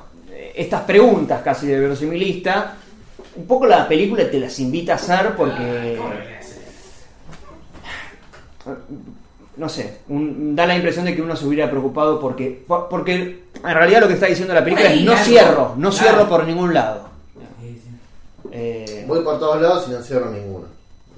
estas 0.55 0.81
preguntas 0.81 1.41
casi 1.43 1.67
de 1.67 1.79
verosimilista, 1.79 2.75
un 3.35 3.45
poco 3.45 3.65
la 3.65 3.87
película 3.87 4.29
te 4.29 4.39
las 4.39 4.57
invita 4.59 4.93
a 4.93 4.95
hacer 4.95 5.35
porque, 5.35 5.97
Ah, 8.65 8.75
no 9.57 9.67
sé, 9.69 9.99
un- 10.09 10.55
da 10.55 10.65
la 10.67 10.75
impresión 10.75 11.05
de 11.05 11.15
que 11.15 11.21
uno 11.21 11.35
se 11.35 11.45
hubiera 11.45 11.69
preocupado 11.69 12.19
porque, 12.19 12.63
por- 12.67 12.87
porque 12.89 13.13
en 13.55 13.73
realidad 13.73 14.01
lo 14.01 14.07
que 14.07 14.13
está 14.13 14.27
diciendo 14.27 14.53
la 14.53 14.63
película 14.63 14.91
es 14.91 15.01
no 15.01 15.15
cierro, 15.17 15.73
no 15.77 15.91
cierro 15.91 16.29
por 16.29 16.45
ningún 16.45 16.73
lado. 16.73 17.09
Eh, 18.51 19.05
Voy 19.07 19.21
por 19.23 19.39
todos 19.39 19.61
lados 19.61 19.85
y 19.87 19.91
no 19.91 20.01
cierro 20.01 20.29
ninguno. 20.29 20.65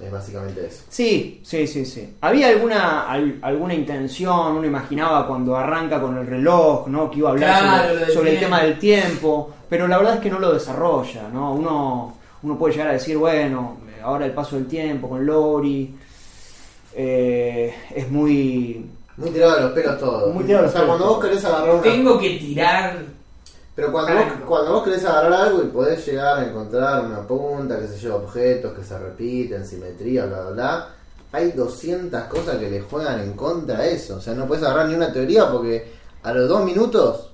Es 0.00 0.10
básicamente 0.10 0.66
eso. 0.66 0.82
Sí, 0.88 1.40
sí, 1.44 1.66
sí, 1.66 1.84
sí. 1.86 2.14
¿Había 2.20 2.48
alguna, 2.48 3.08
al- 3.08 3.38
alguna 3.42 3.74
intención? 3.74 4.56
Uno 4.56 4.66
imaginaba 4.66 5.26
cuando 5.26 5.56
arranca 5.56 6.00
con 6.00 6.18
el 6.18 6.26
reloj, 6.26 6.88
¿no? 6.88 7.10
Que 7.10 7.18
iba 7.18 7.28
a 7.30 7.32
hablar 7.32 7.60
Claro, 7.62 7.88
sobre, 8.00 8.12
sobre 8.12 8.34
el 8.34 8.40
tema 8.40 8.62
del 8.62 8.78
tiempo, 8.78 9.52
pero 9.68 9.86
la 9.88 9.96
verdad 9.98 10.14
es 10.16 10.20
que 10.20 10.30
no 10.30 10.38
lo 10.40 10.52
desarrolla, 10.52 11.28
¿no? 11.32 11.54
Uno, 11.54 12.16
uno 12.42 12.58
puede 12.58 12.74
llegar 12.74 12.88
a 12.88 12.92
decir, 12.94 13.16
bueno, 13.16 13.76
ahora 14.02 14.26
el 14.26 14.32
paso 14.32 14.56
del 14.56 14.66
tiempo 14.66 15.08
con 15.08 15.24
Lori 15.24 15.94
eh, 16.94 17.74
es 17.94 18.10
muy... 18.10 18.84
Muy 19.16 19.30
tirado 19.30 19.54
de 19.56 19.60
los 19.62 19.72
pelos 19.72 19.98
todo. 20.00 20.32
Muy 20.32 20.44
tirado 20.44 20.64
de 20.64 20.68
o 20.68 20.72
sea, 20.72 20.80
pelos 20.82 20.96
cuando 20.96 21.14
vos 21.14 21.24
querés 21.24 21.44
agarrar 21.44 21.70
una. 21.74 21.82
Tengo 21.82 22.18
que 22.18 22.30
tirar. 22.30 22.96
Pero 23.74 23.90
cuando 23.90 24.12
vos, 24.14 24.24
cuando 24.46 24.72
vos 24.72 24.84
querés 24.84 25.04
agarrar 25.04 25.32
algo 25.32 25.62
y 25.62 25.66
podés 25.66 26.06
llegar 26.06 26.38
a 26.38 26.44
encontrar 26.44 27.04
una 27.04 27.22
punta, 27.26 27.78
que 27.80 27.88
se 27.88 27.98
lleva 27.98 28.16
objetos 28.16 28.72
que 28.72 28.84
se 28.84 28.96
repiten, 28.98 29.66
simetría, 29.66 30.26
bla, 30.26 30.42
bla, 30.42 30.50
bla, 30.50 30.88
hay 31.32 31.50
200 31.50 32.22
cosas 32.24 32.56
que 32.58 32.70
le 32.70 32.80
juegan 32.82 33.18
en 33.20 33.32
contra 33.32 33.78
a 33.78 33.86
eso. 33.86 34.16
O 34.16 34.20
sea, 34.20 34.34
no 34.34 34.46
puedes 34.46 34.62
agarrar 34.64 34.86
ni 34.88 34.94
una 34.94 35.12
teoría 35.12 35.50
porque 35.50 35.92
a 36.22 36.32
los 36.32 36.48
dos 36.48 36.64
minutos 36.64 37.30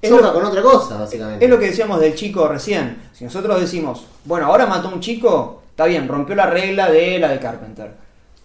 Es 0.00 0.08
choca 0.08 0.28
lo- 0.28 0.34
con 0.34 0.44
otra 0.44 0.62
cosa, 0.62 0.98
básicamente. 0.98 1.44
Es 1.44 1.50
lo 1.50 1.58
que 1.58 1.66
decíamos 1.66 1.98
del 2.00 2.14
chico 2.14 2.46
recién. 2.46 3.10
Si 3.12 3.24
nosotros 3.24 3.60
decimos, 3.60 4.06
bueno, 4.24 4.46
ahora 4.46 4.66
mató 4.66 4.86
a 4.88 4.92
un 4.94 5.00
chico, 5.00 5.62
está 5.70 5.86
bien, 5.86 6.06
rompió 6.06 6.36
la 6.36 6.46
regla 6.46 6.88
de 6.88 7.18
la 7.18 7.28
de 7.30 7.40
Carpenter. 7.40 7.90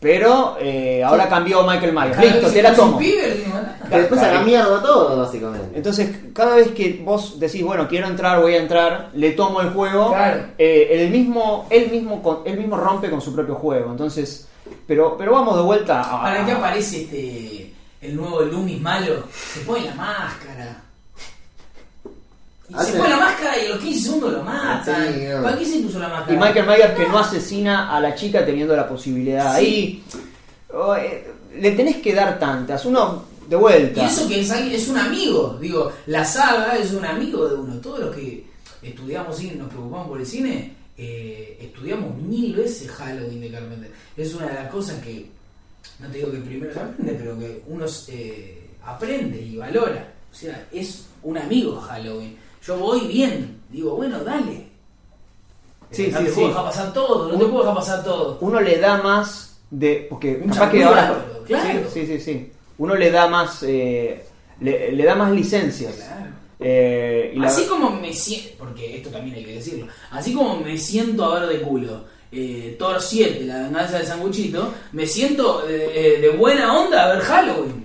Pero 0.06 0.56
eh, 0.62 1.04
ahora 1.04 1.28
cambió 1.28 1.63
Michael 1.65 1.91
Myers. 1.91 2.20
Listo, 2.20 2.52
te 2.52 2.62
la 2.62 2.76
tomo. 2.76 3.00
después 3.89 4.22
a 4.22 4.32
la 4.36 4.41
mierda 4.41 4.80
todo, 4.84 5.18
básicamente. 5.20 5.76
Entonces, 5.76 6.15
cada 6.32 6.58
vez 6.58 6.68
que 6.74 7.02
vos 7.04 7.39
decís, 7.39 7.63
bueno, 7.63 7.88
quiero 7.88 8.06
entrar, 8.06 8.39
voy 8.39 8.54
a 8.54 8.62
entrar, 8.62 9.10
le 9.15 9.32
tomo 9.32 9.62
el 9.62 9.72
juego, 9.72 10.10
Claro. 10.10 10.44
eh, 10.60 10.89
el 10.91 11.10
mismo, 11.10 11.65
él 11.72 11.89
mismo, 11.89 12.22
con- 12.22 12.41
él 12.46 12.56
mismo 12.56 12.78
rompe 12.78 13.10
con 13.10 13.20
su 13.20 13.34
propio 13.34 13.56
juego. 13.56 13.89
Entonces, 13.89 14.48
pero, 14.86 15.18
pero 15.18 15.32
vamos 15.32 15.56
de 15.58 15.63
vuelta 15.63 16.02
a. 16.02 16.22
¿Para 16.22 16.46
qué 16.46 16.52
aparece 16.52 17.02
este 17.02 17.74
el 18.02 18.15
nuevo 18.15 18.41
Loomis 18.41 18.80
malo? 18.80 19.24
Se 19.34 19.62
pone 19.62 19.86
la 19.86 19.96
máscara. 19.96 20.84
Y 22.69 22.73
Hace- 22.73 22.93
Se 22.93 22.97
pone 22.97 23.10
la 23.12 23.17
máscara 23.17 23.62
y 23.62 23.65
a 23.67 23.69
los 23.69 23.80
15 23.80 24.01
segundos 24.01 24.34
lo 24.34 24.43
matan. 24.43 25.13
Sí, 25.13 25.25
no. 25.30 25.43
¿Para 25.43 25.58
qué 25.58 25.65
se 25.65 25.80
puso 25.82 25.99
la 25.99 26.08
máscara? 26.10 26.34
Y 26.34 26.38
Michael 26.38 26.65
Myers 26.67 26.93
que 26.97 27.08
no 27.08 27.19
asesina 27.19 27.95
a 27.95 27.99
la 28.01 28.15
chica 28.15 28.45
teniendo 28.45 28.75
la 28.75 28.88
posibilidad. 28.88 29.58
Sí. 29.60 29.65
Ahí 29.65 30.04
oh, 30.73 30.95
eh, 30.95 31.28
le 31.60 31.71
tenés 31.71 31.97
que 31.97 32.13
dar 32.13 32.39
tantas. 32.39 32.84
Uno 32.86 33.23
de 33.47 33.56
vuelta. 33.56 34.01
Y 34.01 34.06
eso 34.06 34.28
que 34.28 34.41
es, 34.41 34.49
alguien- 34.51 34.75
es 34.75 34.88
un 34.88 34.97
amigo. 34.97 35.58
Digo, 35.62 35.91
la 36.08 36.25
saga 36.25 36.75
es 36.78 36.91
un 36.93 37.06
amigo 37.06 37.47
de 37.47 37.56
uno. 37.56 37.75
Todos 37.75 37.99
los 37.99 38.15
que 38.15 38.43
estudiamos 38.82 39.38
cine, 39.38 39.56
nos 39.56 39.69
preocupamos 39.69 40.08
por 40.08 40.19
el 40.19 40.25
cine, 40.25 40.73
eh, 40.97 41.58
estudiamos 41.62 42.15
mil 42.17 42.56
veces 42.56 42.89
Halloween 42.91 43.41
de 43.41 43.51
Carpenter. 43.51 43.91
Es 44.17 44.34
una 44.34 44.47
de 44.47 44.54
las 44.56 44.71
cosas 44.71 44.99
que, 45.04 45.28
no 45.99 46.08
te 46.08 46.17
digo 46.17 46.32
que 46.32 46.38
primero 46.39 46.73
se 46.73 46.80
aprende, 46.80 47.13
pero 47.13 47.38
que 47.38 47.62
uno 47.67 47.86
eh, 48.08 48.69
aprende 48.84 49.39
y 49.39 49.56
valora. 49.58 50.12
O 50.32 50.36
sea, 50.36 50.67
es 50.71 51.06
un 51.23 51.38
amigo 51.38 51.80
Halloween. 51.80 52.38
Yo 52.65 52.78
voy 52.78 53.01
bien, 53.08 53.62
digo, 53.69 53.95
bueno, 53.95 54.19
dale. 54.23 54.67
Sí, 55.91 56.10
no 56.12 56.19
sí, 56.19 56.25
te 56.25 56.32
puedo 56.32 56.47
dejar 56.49 56.63
pasar 56.65 56.93
todo, 56.93 57.32
no 57.32 57.38
te 57.38 57.45
puedo 57.45 57.60
dejar 57.60 57.75
pasar 57.75 58.04
todo. 58.04 58.38
Uno 58.41 58.60
le 58.60 58.78
da 58.80 59.01
más 59.01 59.58
de. 59.69 60.08
Porque 60.10 60.39
Un 60.43 60.49
capaz 60.49 60.71
que 60.71 60.84
ahora. 60.84 61.25
claro. 61.45 61.80
Sí, 61.93 62.06
sí, 62.06 62.19
sí. 62.19 62.51
Uno 62.78 62.95
le 62.95 63.12
da 63.12 63.28
más. 63.28 63.63
eh, 63.63 64.25
le, 64.60 64.91
le 64.91 65.04
da 65.04 65.15
más 65.15 65.32
licencias. 65.32 65.93
Claro. 65.95 66.32
Eh, 66.60 67.34
y 67.36 67.39
la- 67.39 67.47
Así 67.47 67.65
como 67.65 67.89
me 67.91 68.13
siento, 68.13 68.56
porque 68.60 68.97
esto 68.97 69.10
también 69.10 69.36
hay 69.36 69.43
que 69.45 69.56
decirlo, 69.56 69.88
así 70.12 70.34
como 70.34 70.58
me 70.62 70.78
siento 70.78 71.25
a 71.25 71.39
ver 71.41 71.49
de 71.49 71.62
culo 71.62 72.06
eh, 72.32 72.75
Thor 72.80 73.01
7, 73.01 73.43
la 73.43 73.63
venganza 73.63 73.97
del 73.97 74.08
sanguchito, 74.08 74.73
me 74.93 75.06
siento 75.06 75.67
eh, 75.67 75.91
eh, 76.17 76.21
de 76.21 76.30
buena 76.30 76.78
onda 76.80 77.04
a 77.04 77.13
ver 77.13 77.19
Halloween. 77.23 77.85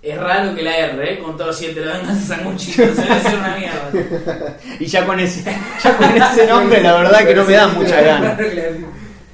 Es 0.00 0.16
raro 0.16 0.54
que 0.54 0.62
la 0.62 0.76
R, 0.76 1.12
¿eh? 1.12 1.18
con 1.18 1.36
7, 1.52 1.80
la 1.80 1.94
venganza 1.94 2.14
del 2.14 2.38
sanguchito, 2.38 2.94
se 2.94 3.02
debe 3.02 3.20
ser 3.20 3.34
una 3.34 3.56
mierda. 3.56 4.56
Y 4.80 4.86
ya 4.86 5.04
con 5.04 5.18
ese, 5.18 5.42
ya 5.82 5.96
con 5.96 6.16
ese 6.16 6.46
nombre, 6.46 6.80
la 6.80 6.94
verdad 6.94 7.26
que 7.26 7.34
no 7.34 7.44
me 7.44 7.52
da 7.52 7.68
mucha 7.68 8.00
gana. 8.00 8.38